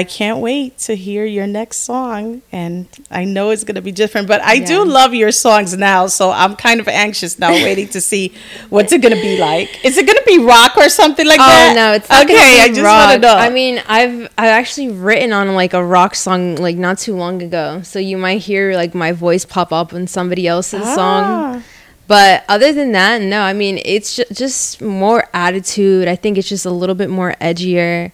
I 0.00 0.04
can't 0.04 0.38
wait 0.48 0.70
to 0.86 0.92
hear 1.06 1.24
your 1.24 1.46
next 1.46 1.78
song, 1.90 2.42
and 2.52 2.86
I 3.10 3.22
know 3.24 3.44
it's 3.52 3.64
going 3.64 3.76
to 3.82 3.86
be 3.90 3.92
different. 4.02 4.28
But 4.32 4.40
I 4.42 4.54
Yeah. 4.54 4.66
do 4.72 4.78
love 4.84 5.14
your 5.22 5.32
songs 5.32 5.70
now, 5.76 6.06
so 6.18 6.24
I'm 6.42 6.54
kind 6.66 6.78
of 6.80 6.86
anxious 6.88 7.38
now, 7.38 7.50
waiting 7.66 7.88
to 7.96 8.00
see 8.10 8.24
what's 8.74 8.92
it 8.92 9.00
going 9.04 9.14
to 9.16 9.22
be 9.30 9.38
like. 9.38 9.68
Is 9.88 9.96
it 9.96 10.04
going 10.08 10.18
to 10.24 10.28
be 10.34 10.38
rock 10.54 10.72
or 10.76 10.88
something 11.00 11.26
like 11.26 11.38
that? 11.38 11.68
Oh 11.72 11.74
no, 11.80 11.86
it's 11.94 12.08
not 12.10 12.24
okay. 12.24 12.60
I 12.64 12.68
just 12.68 12.82
want 12.82 13.12
to 13.14 13.18
know. 13.26 13.34
I 13.46 13.48
mean, 13.48 13.74
I've 13.88 14.16
I've 14.36 14.54
actually 14.60 14.88
written 14.90 15.32
on 15.32 15.54
like 15.62 15.72
a 15.72 15.84
rock 15.96 16.14
song 16.14 16.56
like 16.56 16.76
not 16.76 16.98
too 16.98 17.16
long 17.16 17.40
ago, 17.48 17.80
so 17.82 17.98
you 17.98 18.16
might 18.18 18.40
hear 18.50 18.74
like 18.82 18.92
my 18.94 19.12
voice 19.12 19.44
pop 19.46 19.72
up 19.72 19.92
in 19.94 20.06
somebody 20.06 20.44
else's 20.46 20.84
song. 21.00 21.24
Ah, 21.24 21.62
But 22.08 22.44
other 22.54 22.70
than 22.72 22.92
that, 22.92 23.20
no. 23.22 23.40
I 23.40 23.52
mean, 23.62 23.80
it's 23.84 24.16
ju- 24.16 24.30
just 24.32 24.80
more 24.82 25.20
attitude. 25.32 26.06
I 26.06 26.16
think 26.22 26.38
it's 26.38 26.48
just 26.48 26.66
a 26.66 26.70
little 26.70 26.94
bit 27.02 27.10
more 27.10 27.34
edgier. 27.40 28.12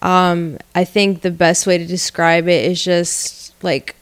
Um, 0.00 0.58
I 0.74 0.84
think 0.84 1.22
the 1.22 1.30
best 1.30 1.66
way 1.66 1.78
to 1.78 1.86
describe 1.86 2.48
it 2.48 2.64
is 2.64 2.82
just 2.82 3.52
like 3.62 3.96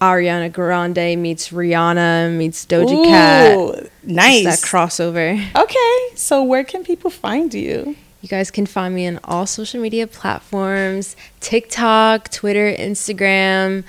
Ariana 0.00 0.50
Grande 0.52 1.20
meets 1.20 1.50
Rihanna 1.50 2.32
meets 2.34 2.64
Doja 2.66 3.04
Cat. 3.04 3.58
Ooh, 3.58 3.88
nice. 4.02 4.44
That 4.44 4.58
crossover. 4.60 5.54
Okay, 5.54 6.16
so 6.16 6.42
where 6.42 6.64
can 6.64 6.84
people 6.84 7.10
find 7.10 7.52
you? 7.52 7.96
You 8.22 8.28
guys 8.28 8.50
can 8.50 8.66
find 8.66 8.94
me 8.94 9.06
on 9.06 9.18
all 9.24 9.46
social 9.46 9.80
media 9.80 10.06
platforms 10.06 11.16
TikTok, 11.40 12.30
Twitter, 12.30 12.72
Instagram, 12.72 13.84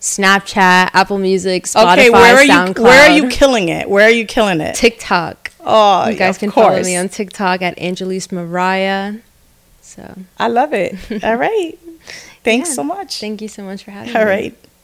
Snapchat, 0.00 0.90
Apple 0.94 1.18
Music, 1.18 1.64
Spotify, 1.64 1.92
okay, 1.92 2.10
where 2.10 2.36
are 2.36 2.44
SoundCloud. 2.44 2.76
you? 2.76 2.82
Where 2.82 3.10
are 3.10 3.16
you 3.16 3.28
killing 3.28 3.68
it? 3.68 3.88
Where 3.88 4.06
are 4.06 4.10
you 4.10 4.26
killing 4.26 4.60
it? 4.60 4.74
TikTok. 4.74 5.52
oh, 5.60 6.08
you 6.08 6.16
guys 6.16 6.38
can 6.38 6.50
course. 6.50 6.66
follow 6.66 6.82
me 6.82 6.96
on 6.96 7.08
TikTok 7.08 7.62
at 7.62 7.76
Angelise 7.78 8.32
Mariah. 8.32 9.14
So 9.94 10.16
I 10.38 10.48
love 10.48 10.72
it. 10.72 10.94
All 11.24 11.36
right. 11.36 11.78
Thanks 12.44 12.70
Yeah. 12.70 12.74
so 12.76 12.82
much. 12.84 13.20
thank 13.20 13.40
you 13.42 13.48
so 13.48 13.62
much 13.62 13.84
for 13.84 13.90
having 13.92 14.16
All 14.16 14.24
me. 14.24 14.30
right. 14.30 14.54